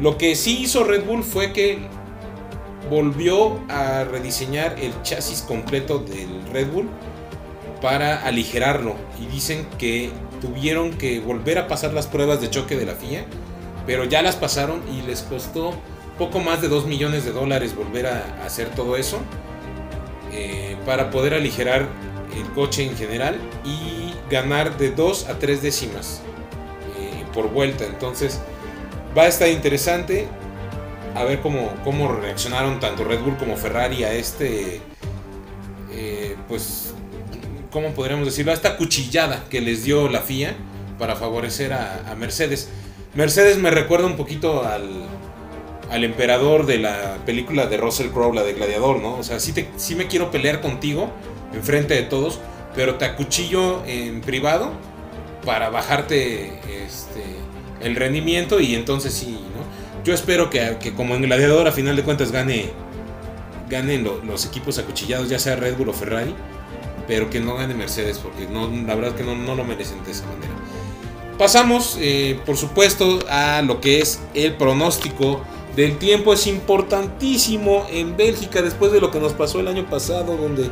Lo 0.00 0.18
que 0.18 0.34
sí 0.34 0.58
hizo 0.62 0.82
Red 0.82 1.04
Bull 1.04 1.22
fue 1.22 1.52
que 1.52 1.78
volvió 2.90 3.60
a 3.68 4.02
rediseñar 4.02 4.76
el 4.80 5.00
chasis 5.02 5.42
completo 5.42 5.98
del 6.00 6.28
Red 6.52 6.72
Bull 6.72 6.88
para 7.80 8.26
aligerarlo. 8.26 8.96
Y 9.20 9.26
dicen 9.26 9.66
que 9.78 10.10
tuvieron 10.40 10.90
que 10.94 11.20
volver 11.20 11.58
a 11.58 11.68
pasar 11.68 11.92
las 11.92 12.08
pruebas 12.08 12.40
de 12.40 12.50
choque 12.50 12.76
de 12.76 12.86
la 12.86 12.94
FIA, 12.94 13.26
pero 13.86 14.04
ya 14.04 14.22
las 14.22 14.34
pasaron 14.34 14.82
y 14.92 15.02
les 15.02 15.22
costó 15.22 15.72
poco 16.18 16.40
más 16.40 16.60
de 16.60 16.68
2 16.68 16.86
millones 16.86 17.24
de 17.24 17.30
dólares 17.30 17.76
volver 17.76 18.08
a, 18.08 18.44
hacer 18.44 18.68
todo 18.70 18.96
eso 18.96 19.20
eh, 20.32 20.76
para 20.86 21.10
poder 21.10 21.34
aligerar 21.34 21.88
el 22.34 22.50
coche 22.54 22.84
en 22.84 22.96
general 22.96 23.38
y 23.64 24.14
ganar 24.30 24.78
de 24.78 24.90
2 24.90 25.28
a 25.28 25.38
3 25.38 25.62
décimas 25.62 26.22
eh, 26.98 27.24
por 27.34 27.50
vuelta. 27.50 27.84
Entonces 27.84 28.40
va 29.16 29.22
a 29.22 29.28
estar 29.28 29.48
interesante 29.48 30.26
a 31.14 31.24
ver 31.24 31.40
cómo, 31.40 31.72
cómo 31.84 32.12
reaccionaron 32.12 32.80
tanto 32.80 33.04
Red 33.04 33.20
Bull 33.20 33.36
como 33.36 33.56
Ferrari 33.56 34.04
a 34.04 34.14
este 34.14 34.80
eh, 35.92 36.36
pues 36.48 36.94
¿cómo 37.70 37.90
podríamos 37.90 38.26
decirlo? 38.26 38.52
A 38.52 38.54
esta 38.54 38.76
cuchillada 38.76 39.44
que 39.50 39.60
les 39.60 39.84
dio 39.84 40.08
la 40.08 40.20
FIA 40.20 40.54
para 40.98 41.16
favorecer 41.16 41.72
a, 41.72 42.14
Mercedes. 42.16 42.68
Mercedes 43.14 43.58
me 43.58 43.70
recuerda 43.70 44.06
un 44.06 44.16
poquito 44.16 44.64
al, 44.64 45.06
al, 45.92 46.04
emperador 46.04 46.66
de 46.66 46.78
la 46.78 47.18
película 47.26 47.66
de 47.66 47.76
Russell 47.76 48.08
Crowe, 48.08 48.34
la 48.34 48.42
de 48.42 48.54
Gladiador, 48.54 49.00
¿no? 49.00 49.16
O 49.16 49.22
sea, 49.22 49.40
sí, 49.40 49.52
te, 49.52 49.68
sí 49.76 49.94
me 49.94 50.06
quiero 50.06 50.30
pelear 50.30 50.60
contigo 50.60 51.10
enfrente 51.52 51.94
de 51.94 52.02
todos, 52.02 52.40
pero 52.74 52.96
te 52.96 53.04
acuchillo 53.04 53.84
en 53.86 54.20
privado 54.20 54.72
para 55.44 55.70
bajarte 55.70 56.60
este, 56.84 57.22
el 57.80 57.96
rendimiento 57.96 58.60
y 58.60 58.74
entonces 58.74 59.12
sí, 59.12 59.32
¿no? 59.32 60.02
Yo 60.04 60.14
espero 60.14 60.50
que, 60.50 60.78
que 60.80 60.94
como 60.94 61.14
en 61.14 61.22
Gladiador 61.22 61.68
a 61.68 61.72
final 61.72 61.94
de 61.96 62.02
cuentas 62.02 62.32
gane 62.32 62.70
ganen 63.68 64.04
los 64.04 64.44
equipos 64.44 64.78
acuchillados, 64.78 65.30
ya 65.30 65.38
sea 65.38 65.56
Red 65.56 65.76
Bull 65.76 65.88
o 65.88 65.92
Ferrari 65.92 66.34
pero 67.06 67.30
que 67.30 67.40
no 67.40 67.56
gane 67.56 67.74
Mercedes, 67.74 68.18
porque 68.18 68.46
no, 68.46 68.68
la 68.68 68.94
verdad 68.94 69.14
que 69.14 69.22
no, 69.22 69.34
no 69.34 69.54
lo 69.54 69.64
merecen 69.64 70.02
de 70.04 70.12
esa 70.12 70.24
manera. 70.26 70.52
Pasamos, 71.38 71.98
eh, 72.00 72.38
por 72.46 72.56
supuesto, 72.56 73.18
a 73.28 73.62
lo 73.62 73.80
que 73.80 74.00
es 74.00 74.20
el 74.34 74.54
pronóstico 74.54 75.42
del 75.76 75.98
tiempo. 75.98 76.32
Es 76.32 76.46
importantísimo 76.46 77.86
en 77.90 78.16
Bélgica, 78.16 78.62
después 78.62 78.92
de 78.92 79.00
lo 79.00 79.10
que 79.10 79.20
nos 79.20 79.32
pasó 79.32 79.60
el 79.60 79.68
año 79.68 79.86
pasado, 79.86 80.36
donde 80.36 80.70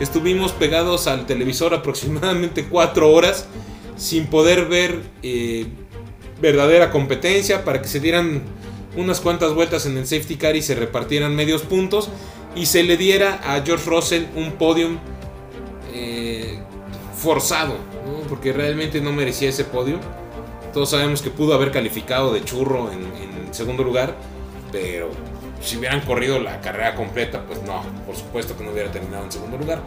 estuvimos 0.00 0.52
pegados 0.52 1.06
al 1.06 1.26
televisor 1.26 1.74
aproximadamente 1.74 2.64
4 2.70 3.12
horas 3.12 3.46
sin 3.96 4.26
poder 4.26 4.66
ver 4.66 5.00
eh, 5.22 5.66
verdadera 6.40 6.90
competencia 6.90 7.64
para 7.64 7.80
que 7.80 7.88
se 7.88 8.00
dieran 8.00 8.42
unas 8.96 9.20
cuantas 9.20 9.54
vueltas 9.54 9.86
en 9.86 9.96
el 9.96 10.06
safety 10.06 10.36
car 10.36 10.56
y 10.56 10.62
se 10.62 10.74
repartieran 10.74 11.34
medios 11.34 11.62
puntos 11.62 12.10
y 12.54 12.66
se 12.66 12.82
le 12.82 12.96
diera 12.96 13.40
a 13.44 13.62
George 13.64 13.88
Russell 13.88 14.24
un 14.36 14.52
podium 14.52 14.98
eh, 15.92 16.58
forzado, 17.16 17.76
porque 18.28 18.52
realmente 18.52 19.00
no 19.00 19.12
merecía 19.12 19.48
ese 19.48 19.64
podio. 19.64 19.98
Todos 20.72 20.90
sabemos 20.90 21.22
que 21.22 21.30
pudo 21.30 21.54
haber 21.54 21.70
calificado 21.70 22.32
de 22.32 22.44
churro 22.44 22.90
en, 22.92 23.52
segundo 23.52 23.84
lugar, 23.84 24.16
pero 24.74 25.08
si 25.62 25.76
hubieran 25.76 26.00
corrido 26.00 26.40
la 26.40 26.60
carrera 26.60 26.96
completa, 26.96 27.44
pues 27.46 27.62
no, 27.62 27.84
por 28.04 28.16
supuesto 28.16 28.58
que 28.58 28.64
no 28.64 28.72
hubiera 28.72 28.90
terminado 28.90 29.22
en 29.22 29.30
segundo 29.30 29.56
lugar. 29.56 29.80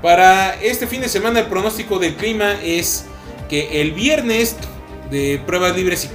Para 0.00 0.54
este 0.62 0.86
fin 0.86 1.00
de 1.00 1.08
semana 1.08 1.40
el 1.40 1.46
pronóstico 1.46 1.98
del 1.98 2.14
clima 2.14 2.52
es 2.62 3.06
que 3.48 3.80
el 3.80 3.90
viernes 3.90 4.54
de 5.10 5.42
pruebas 5.44 5.74
libres 5.74 6.10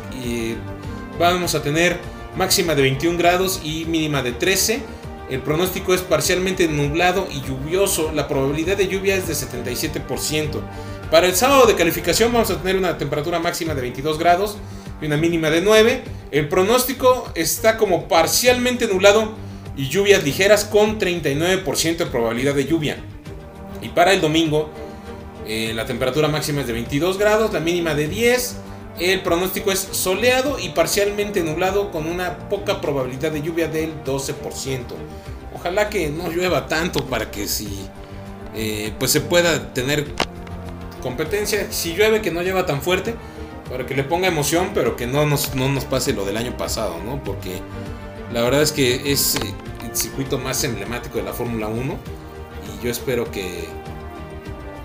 vamos 1.19 1.55
a 1.55 1.61
tener 1.61 1.99
máxima 2.37 2.73
de 2.73 2.83
21 2.83 3.17
grados 3.17 3.59
y 3.65 3.83
mínima 3.83 4.23
de 4.23 4.31
13 4.31 4.79
el 5.29 5.41
pronóstico 5.41 5.93
es 5.93 6.01
parcialmente 6.01 6.67
nublado 6.67 7.27
y 7.31 7.41
lluvioso. 7.41 8.11
La 8.13 8.27
probabilidad 8.27 8.77
de 8.77 8.87
lluvia 8.87 9.15
es 9.15 9.27
de 9.27 9.33
77%. 9.33 10.61
Para 11.09 11.27
el 11.27 11.35
sábado 11.35 11.65
de 11.65 11.75
calificación 11.75 12.31
vamos 12.31 12.51
a 12.51 12.57
tener 12.57 12.77
una 12.77 12.97
temperatura 12.97 13.39
máxima 13.39 13.73
de 13.73 13.81
22 13.81 14.19
grados 14.19 14.57
y 15.01 15.05
una 15.05 15.17
mínima 15.17 15.49
de 15.49 15.61
9. 15.61 16.03
El 16.31 16.47
pronóstico 16.49 17.31
está 17.35 17.77
como 17.77 18.07
parcialmente 18.07 18.87
nublado 18.87 19.33
y 19.77 19.89
lluvias 19.89 20.23
ligeras 20.23 20.65
con 20.65 20.99
39% 20.99 21.97
de 21.97 22.05
probabilidad 22.05 22.55
de 22.55 22.65
lluvia. 22.65 22.97
Y 23.81 23.89
para 23.89 24.13
el 24.13 24.21
domingo 24.21 24.69
eh, 25.47 25.73
la 25.75 25.85
temperatura 25.85 26.27
máxima 26.27 26.61
es 26.61 26.67
de 26.67 26.73
22 26.73 27.17
grados, 27.17 27.53
la 27.53 27.59
mínima 27.59 27.93
de 27.93 28.07
10. 28.07 28.57
El 28.99 29.21
pronóstico 29.21 29.71
es 29.71 29.79
soleado 29.79 30.57
y 30.59 30.69
parcialmente 30.69 31.43
nublado 31.43 31.91
con 31.91 32.07
una 32.07 32.49
poca 32.49 32.79
probabilidad 32.81 33.31
de 33.31 33.41
lluvia 33.41 33.67
del 33.67 34.03
12%. 34.03 34.33
Ojalá 35.53 35.89
que 35.89 36.09
no 36.09 36.29
llueva 36.29 36.67
tanto 36.67 37.05
para 37.05 37.29
que 37.29 37.47
si 37.47 37.67
eh, 38.55 38.93
pues 38.97 39.11
se 39.11 39.21
pueda 39.21 39.73
tener 39.73 40.07
competencia. 41.01 41.67
Si 41.71 41.93
llueve 41.93 42.21
que 42.21 42.31
no 42.31 42.41
llueva 42.41 42.65
tan 42.65 42.81
fuerte 42.81 43.15
para 43.69 43.85
que 43.85 43.95
le 43.95 44.03
ponga 44.03 44.27
emoción, 44.27 44.71
pero 44.73 44.95
que 44.95 45.07
no 45.07 45.25
nos, 45.25 45.55
no 45.55 45.69
nos 45.69 45.85
pase 45.85 46.13
lo 46.13 46.25
del 46.25 46.37
año 46.37 46.55
pasado, 46.57 46.97
¿no? 47.03 47.23
Porque 47.23 47.61
la 48.31 48.41
verdad 48.41 48.61
es 48.61 48.71
que 48.71 49.11
es 49.11 49.35
eh, 49.35 49.53
el 49.87 49.95
circuito 49.95 50.37
más 50.37 50.63
emblemático 50.63 51.17
de 51.17 51.23
la 51.23 51.33
Fórmula 51.33 51.67
1 51.67 51.97
y 52.79 52.83
yo 52.83 52.91
espero 52.91 53.29
que 53.31 53.67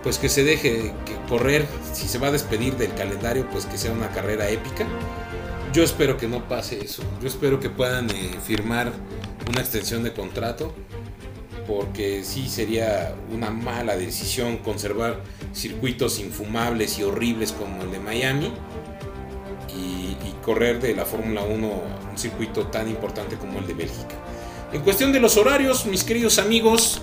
pues 0.03 0.19
que 0.19 0.29
se 0.29 0.45
deje 0.45 0.95
que 1.05 1.15
correr, 1.29 1.67
si 1.93 2.09
se 2.09 2.19
va 2.19 2.29
a 2.29 2.33
despedir 2.33 2.77
del 2.77 2.95
calendario, 2.95 3.47
pues 3.51 3.67
que 3.67 3.77
sea 3.77 3.93
una 3.93 4.09
carrera 4.09 4.49
épica. 4.49 4.87
Yo 5.73 5.83
espero 5.83 6.17
que 6.17 6.27
no 6.27 6.49
pase 6.49 6.83
eso. 6.83 7.03
Yo 7.21 7.29
espero 7.29 7.61
que 7.61 7.71
puedan 7.71 8.11
eh, 8.11 8.31
firmar 8.43 8.93
una 9.49 9.61
extensión 9.61 10.03
de 10.03 10.13
contrato. 10.13 10.75
Porque 11.71 12.25
sí 12.25 12.49
sería 12.49 13.15
una 13.33 13.53
mala 13.53 13.97
decisión 13.97 14.57
conservar 14.57 15.21
circuitos 15.55 16.19
infumables 16.19 16.99
y 16.99 17.05
horribles 17.05 17.53
como 17.53 17.83
el 17.83 17.93
de 17.93 18.01
Miami. 18.01 18.53
Y, 19.69 20.17
correr 20.45 20.81
de 20.81 20.95
la 20.95 21.05
Fórmula 21.05 21.43
1 21.43 21.69
un 22.11 22.19
circuito 22.19 22.67
tan 22.69 22.89
importante 22.89 23.37
como 23.37 23.59
el 23.59 23.67
de 23.67 23.75
Bélgica. 23.75 24.15
En 24.73 24.81
cuestión 24.81 25.13
de 25.13 25.21
los 25.21 25.37
horarios, 25.37 25.85
mis 25.85 26.03
queridos 26.03 26.39
amigos, 26.39 27.03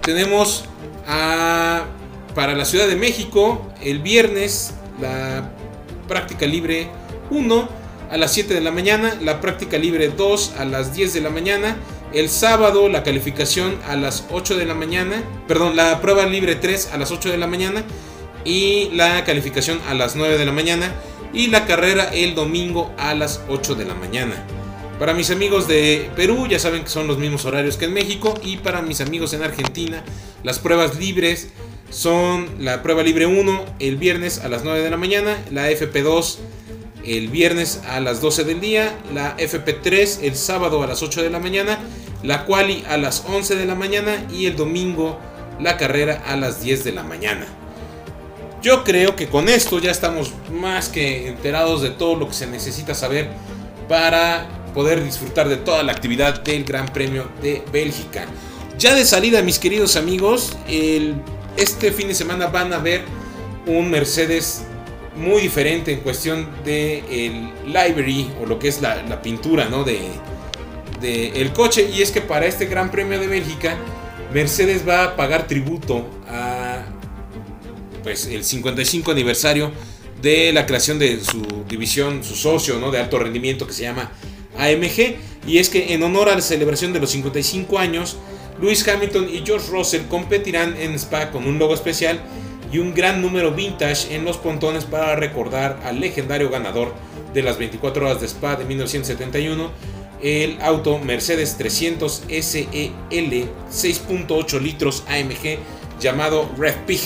tenemos 0.00 0.64
para 1.04 2.54
la 2.56 2.64
Ciudad 2.64 2.88
de 2.88 2.96
México, 2.96 3.70
el 3.82 4.00
viernes, 4.00 4.72
la 5.00 5.52
práctica 6.08 6.46
libre 6.46 6.88
1 7.30 7.68
a 8.10 8.16
las 8.16 8.32
7 8.32 8.54
de 8.54 8.62
la 8.62 8.70
mañana, 8.72 9.16
la 9.20 9.40
práctica 9.40 9.76
libre 9.76 10.08
2 10.08 10.54
a 10.58 10.64
las 10.64 10.94
10 10.94 11.12
de 11.12 11.20
la 11.20 11.30
mañana, 11.30 11.76
el 12.12 12.28
sábado 12.28 12.88
la 12.88 13.02
calificación 13.02 13.76
a 13.86 13.96
las 13.96 14.24
8 14.30 14.56
de 14.56 14.66
la 14.66 14.74
mañana, 14.74 15.22
perdón, 15.46 15.76
la 15.76 16.00
prueba 16.00 16.26
libre 16.26 16.56
3 16.56 16.90
a 16.92 16.98
las 16.98 17.10
8 17.10 17.30
de 17.30 17.38
la 17.38 17.46
mañana 17.46 17.84
y 18.44 18.90
la 18.92 19.24
calificación 19.24 19.78
a 19.88 19.94
las 19.94 20.16
9 20.16 20.38
de 20.38 20.44
la 20.46 20.52
mañana 20.52 20.94
y 21.32 21.48
la 21.48 21.66
carrera 21.66 22.10
el 22.12 22.34
domingo 22.34 22.92
a 22.96 23.14
las 23.14 23.40
8 23.48 23.74
de 23.74 23.84
la 23.84 23.94
mañana. 23.94 24.44
Para 24.98 25.14
mis 25.14 25.30
amigos 25.30 25.68
de 25.68 26.10
Perú, 26.16 26.48
ya 26.48 26.58
saben 26.58 26.82
que 26.82 26.88
son 26.88 27.06
los 27.06 27.18
mismos 27.18 27.44
horarios 27.44 27.76
que 27.76 27.84
en 27.84 27.94
México. 27.94 28.34
Y 28.42 28.56
para 28.56 28.82
mis 28.82 29.00
amigos 29.00 29.32
en 29.32 29.44
Argentina, 29.44 30.02
las 30.42 30.58
pruebas 30.58 30.98
libres 30.98 31.50
son 31.90 32.48
la 32.58 32.82
prueba 32.82 33.04
libre 33.04 33.26
1 33.26 33.64
el 33.78 33.96
viernes 33.96 34.40
a 34.40 34.48
las 34.48 34.64
9 34.64 34.82
de 34.82 34.90
la 34.90 34.96
mañana, 34.96 35.38
la 35.52 35.70
FP2 35.70 36.38
el 37.16 37.28
viernes 37.28 37.80
a 37.88 38.00
las 38.00 38.20
12 38.20 38.44
del 38.44 38.60
día, 38.60 38.98
la 39.12 39.36
FP3 39.36 40.20
el 40.22 40.36
sábado 40.36 40.82
a 40.82 40.86
las 40.86 41.02
8 41.02 41.22
de 41.22 41.30
la 41.30 41.38
mañana, 41.38 41.78
la 42.22 42.44
quali 42.44 42.84
a 42.88 42.96
las 42.96 43.24
11 43.26 43.56
de 43.56 43.66
la 43.66 43.74
mañana 43.74 44.26
y 44.30 44.46
el 44.46 44.56
domingo 44.56 45.18
la 45.60 45.76
carrera 45.76 46.22
a 46.26 46.36
las 46.36 46.62
10 46.62 46.84
de 46.84 46.92
la 46.92 47.02
mañana. 47.02 47.46
Yo 48.62 48.82
creo 48.82 49.14
que 49.14 49.28
con 49.28 49.48
esto 49.48 49.78
ya 49.78 49.90
estamos 49.90 50.32
más 50.50 50.88
que 50.88 51.28
enterados 51.28 51.80
de 51.82 51.90
todo 51.90 52.16
lo 52.16 52.28
que 52.28 52.34
se 52.34 52.46
necesita 52.46 52.94
saber 52.94 53.30
para 53.88 54.48
poder 54.74 55.02
disfrutar 55.02 55.48
de 55.48 55.56
toda 55.56 55.82
la 55.82 55.92
actividad 55.92 56.42
del 56.42 56.64
Gran 56.64 56.86
Premio 56.88 57.28
de 57.40 57.62
Bélgica. 57.72 58.26
Ya 58.78 58.94
de 58.94 59.04
salida, 59.04 59.42
mis 59.42 59.58
queridos 59.58 59.96
amigos, 59.96 60.56
el 60.68 61.14
este 61.56 61.90
fin 61.90 62.08
de 62.08 62.14
semana 62.14 62.46
van 62.46 62.72
a 62.72 62.78
ver 62.78 63.02
un 63.66 63.90
Mercedes 63.90 64.62
muy 65.18 65.42
diferente 65.42 65.92
en 65.92 66.00
cuestión 66.00 66.48
de 66.64 66.98
el 67.10 67.50
livery 67.66 68.30
o 68.40 68.46
lo 68.46 68.58
que 68.58 68.68
es 68.68 68.80
la, 68.80 69.20
pintura 69.22 69.68
¿no? 69.68 69.84
de, 69.84 69.98
el 71.02 71.52
coche 71.52 71.90
y 71.94 72.02
es 72.02 72.10
que 72.10 72.20
para 72.20 72.46
este 72.46 72.66
Gran 72.66 72.90
Premio 72.90 73.20
de 73.20 73.26
Bélgica 73.26 73.76
Mercedes 74.32 74.86
va 74.86 75.04
a 75.04 75.16
pagar 75.16 75.46
tributo 75.46 76.06
a 76.28 76.84
pues 78.02 78.26
el 78.26 78.44
55 78.44 79.10
aniversario 79.10 79.72
de 80.22 80.52
la 80.52 80.66
creación 80.66 80.98
de 80.98 81.20
su 81.20 81.64
división, 81.68 82.24
su 82.24 82.34
socio 82.34 82.78
¿no? 82.78 82.90
de 82.90 82.98
alto 82.98 83.18
rendimiento 83.18 83.66
que 83.66 83.72
se 83.72 83.82
llama 83.82 84.10
AMG 84.56 85.16
y 85.46 85.58
es 85.58 85.68
que 85.68 85.94
en 85.94 86.02
honor 86.02 86.28
a 86.28 86.34
la 86.34 86.40
celebración 86.40 86.92
de 86.92 87.00
los 87.00 87.10
55 87.10 87.78
años 87.78 88.16
Lewis 88.60 88.86
Hamilton 88.86 89.28
y 89.32 89.42
George 89.44 89.70
Russell 89.70 90.02
competirán 90.08 90.76
en 90.76 90.94
Spa 90.94 91.30
con 91.30 91.46
un 91.46 91.58
logo 91.58 91.74
especial 91.74 92.20
y 92.72 92.78
un 92.78 92.94
gran 92.94 93.22
número 93.22 93.52
vintage 93.52 94.14
en 94.14 94.24
los 94.24 94.36
pontones 94.36 94.84
para 94.84 95.16
recordar 95.16 95.78
al 95.84 96.00
legendario 96.00 96.50
ganador 96.50 96.92
de 97.32 97.42
las 97.42 97.58
24 97.58 98.06
horas 98.06 98.20
de 98.20 98.26
Spa 98.26 98.56
de 98.56 98.64
1971, 98.64 99.70
el 100.22 100.58
auto 100.60 100.98
Mercedes 100.98 101.56
300 101.56 102.24
SEL 102.28 102.92
6.8 103.10 104.60
litros 104.60 105.04
AMG 105.08 105.58
llamado 106.00 106.50
Red 106.58 106.74
Pig, 106.86 107.00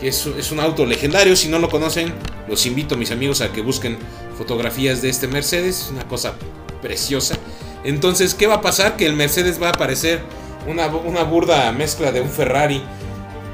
que 0.00 0.08
es, 0.08 0.26
un 0.52 0.60
auto 0.60 0.84
legendario. 0.84 1.36
Si 1.36 1.48
no 1.48 1.58
lo 1.58 1.68
conocen, 1.68 2.12
los 2.48 2.66
invito, 2.66 2.96
mis 2.96 3.10
amigos, 3.10 3.40
a 3.40 3.52
que 3.52 3.62
busquen 3.62 3.98
fotografías 4.36 5.02
de 5.02 5.08
este 5.08 5.26
Mercedes. 5.26 5.82
Es 5.82 5.90
una 5.90 6.06
cosa 6.06 6.34
preciosa. 6.82 7.36
Entonces, 7.84 8.34
¿qué 8.34 8.46
va 8.46 8.54
a 8.54 8.60
pasar? 8.60 8.96
Que 8.96 9.06
el 9.06 9.14
Mercedes 9.14 9.60
va 9.60 9.68
a 9.68 9.70
aparecer 9.70 10.20
una, 10.66 10.88
burda 10.88 11.70
mezcla 11.72 12.12
de 12.12 12.20
un 12.20 12.28
Ferrari 12.28 12.82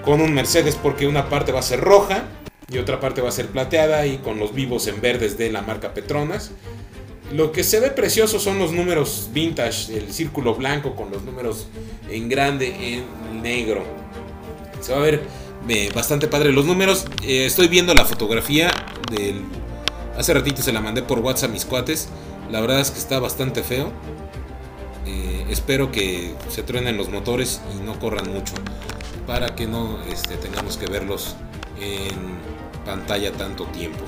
con 0.05 0.21
un 0.21 0.35
Mercedes 0.35 0.77
porque 0.77 1.07
una 1.07 1.29
parte 1.29 1.53
va 1.53 1.61
a 1.61 1.63
ser 1.63 1.81
roja 1.81 2.25
y 2.71 2.79
otra 2.79 3.01
parte 3.01 3.21
va 3.21 3.29
a 3.29 3.33
ser 3.33 3.49
plateada 3.49 4.07
y 4.07 4.19
con 4.19 4.39
los 4.39 4.55
vivos 4.55 4.87
en 4.87 5.01
verdes 5.01 5.39
de 5.39 5.51
la 5.51 5.63
marca 5.63 5.95
Petronas. 5.95 6.51
Lo 7.33 7.53
que 7.53 7.65
se 7.65 7.81
ve 7.81 7.91
precioso 7.91 8.39
son 8.39 8.59
los 8.59 8.73
números 8.73 9.31
vintage, 9.33 9.97
el 9.97 10.13
círculo 10.13 10.55
blanco 10.55 10.95
con 10.95 11.11
los 11.11 11.23
números 11.23 11.67
en 12.11 12.29
grande 12.29 12.95
en 12.95 13.43
negro. 13.43 13.85
Se 14.81 14.93
va 14.93 14.99
a 14.99 15.03
ver 15.03 15.23
eh, 15.69 15.91
bastante 15.95 16.29
padre 16.29 16.53
los 16.53 16.67
números. 16.67 17.07
Eh, 17.23 17.47
estoy 17.47 17.69
viendo 17.69 17.95
la 17.95 18.05
fotografía 18.05 18.71
del... 19.11 19.43
Hace 20.17 20.35
ratito 20.35 20.61
se 20.61 20.73
la 20.73 20.81
mandé 20.81 21.03
por 21.03 21.21
WhatsApp 21.21 21.51
a 21.51 21.53
mis 21.53 21.65
cuates. 21.65 22.09
La 22.51 22.61
verdad 22.61 22.81
es 22.81 22.91
que 22.91 22.99
está 22.99 23.19
bastante 23.19 23.63
feo. 23.63 23.93
Eh, 25.07 25.47
espero 25.49 25.91
que 25.91 26.35
se 26.51 26.63
truenen 26.63 26.99
los 26.99 27.09
motores 27.09 27.63
y 27.75 27.83
no 27.83 27.99
corran 27.99 28.31
mucho 28.31 28.53
para 29.27 29.55
que 29.55 29.67
no 29.67 29.99
este, 30.11 30.37
tengamos 30.37 30.77
que 30.77 30.87
verlos 30.87 31.37
en 31.81 32.39
pantalla 32.85 33.33
tanto 33.33 33.65
tiempo. 33.67 34.05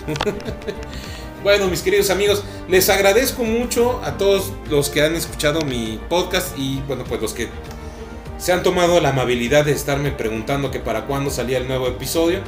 bueno, 1.43 1.69
mis 1.69 1.83
queridos 1.83 2.11
amigos, 2.11 2.43
les 2.69 2.89
agradezco 2.89 3.45
mucho 3.45 4.01
a 4.05 4.17
todos 4.17 4.53
los 4.69 4.91
que 4.91 5.03
han 5.03 5.15
escuchado 5.15 5.61
mi 5.63 6.01
podcast 6.09 6.59
y 6.59 6.81
bueno, 6.87 7.05
pues 7.05 7.21
los 7.21 7.35
que 7.35 7.49
se 8.39 8.53
han 8.53 8.63
tomado 8.63 9.01
la 9.01 9.11
amabilidad 9.11 9.65
de 9.65 9.73
estarme 9.73 10.11
preguntando 10.11 10.71
que 10.71 10.81
para 10.81 11.07
cuándo 11.07 11.31
salía 11.31 11.59
el 11.59 11.69
nuevo 11.69 11.89
episodio. 11.89 12.41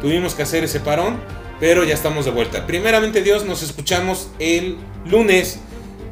Tuvimos 0.00 0.34
que 0.34 0.42
hacer 0.42 0.64
ese 0.64 0.80
parón, 0.80 1.18
pero 1.58 1.84
ya 1.84 1.94
estamos 1.94 2.24
de 2.24 2.30
vuelta. 2.30 2.66
Primeramente 2.66 3.22
Dios, 3.22 3.44
nos 3.44 3.62
escuchamos 3.62 4.28
el 4.38 4.76
lunes 5.06 5.60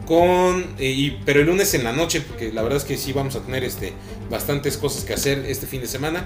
con 0.07 0.75
eh, 0.79 1.19
pero 1.25 1.41
el 1.41 1.47
lunes 1.47 1.75
en 1.75 1.85
la 1.85 1.93
noche 1.93 2.21
porque 2.21 2.53
la 2.53 2.63
verdad 2.63 2.79
es 2.79 2.85
que 2.85 2.97
sí 2.97 3.13
vamos 3.13 3.37
a 3.37 3.41
tener 3.41 3.65
este 3.65 3.93
bastantes 4.31 4.77
cosas 4.77 5.05
que 5.05 5.13
hacer 5.13 5.45
este 5.47 5.67
fin 5.67 5.81
de 5.81 5.89
semana. 5.89 6.25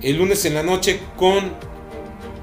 El 0.00 0.16
lunes 0.16 0.44
en 0.44 0.54
la 0.54 0.62
noche 0.62 1.00
con 1.16 1.52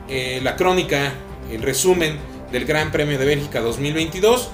eh, 0.09 0.39
la 0.43 0.55
crónica 0.55 1.13
el 1.51 1.61
resumen 1.61 2.17
del 2.51 2.65
Gran 2.65 2.91
Premio 2.91 3.17
de 3.17 3.25
Bélgica 3.25 3.61
2022 3.61 4.49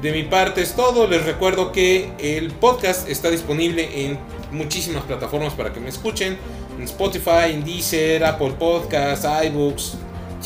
de 0.00 0.12
mi 0.12 0.22
parte 0.22 0.62
es 0.62 0.74
todo. 0.74 1.06
Les 1.06 1.24
recuerdo 1.24 1.72
que 1.72 2.12
el 2.18 2.50
podcast 2.52 3.08
está 3.08 3.30
disponible 3.30 4.06
en 4.06 4.18
muchísimas 4.52 5.04
plataformas 5.04 5.54
para 5.54 5.72
que 5.72 5.80
me 5.80 5.88
escuchen. 5.88 6.38
En 6.78 6.84
Spotify 6.84 7.50
en 7.52 7.64
Deezer 7.64 8.24
Apple 8.24 8.52
Podcasts 8.58 9.26
iBooks 9.46 9.94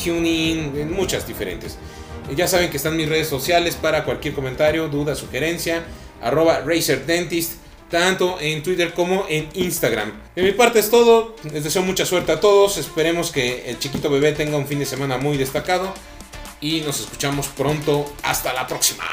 TuneIn 0.03 0.73
en 0.75 0.91
muchas 0.91 1.27
diferentes 1.27 1.77
ya 2.35 2.47
saben 2.47 2.69
que 2.69 2.77
están 2.77 2.95
mis 2.95 3.09
redes 3.09 3.27
sociales 3.27 3.75
para 3.75 4.03
cualquier 4.05 4.33
comentario, 4.33 4.87
duda, 4.87 5.15
sugerencia. 5.15 5.83
Arroba 6.21 6.61
RacerDentist, 6.65 7.53
tanto 7.89 8.39
en 8.39 8.63
Twitter 8.63 8.93
como 8.93 9.25
en 9.29 9.49
Instagram. 9.53 10.13
De 10.35 10.41
mi 10.41 10.51
parte 10.51 10.79
es 10.79 10.89
todo. 10.89 11.35
Les 11.51 11.63
deseo 11.63 11.81
mucha 11.81 12.05
suerte 12.05 12.31
a 12.31 12.39
todos. 12.39 12.77
Esperemos 12.77 13.31
que 13.31 13.69
el 13.69 13.77
chiquito 13.77 14.09
bebé 14.09 14.31
tenga 14.31 14.57
un 14.57 14.67
fin 14.67 14.79
de 14.79 14.85
semana 14.85 15.17
muy 15.17 15.37
destacado. 15.37 15.93
Y 16.61 16.81
nos 16.81 17.01
escuchamos 17.01 17.47
pronto. 17.47 18.11
Hasta 18.23 18.53
la 18.53 18.67
próxima. 18.67 19.03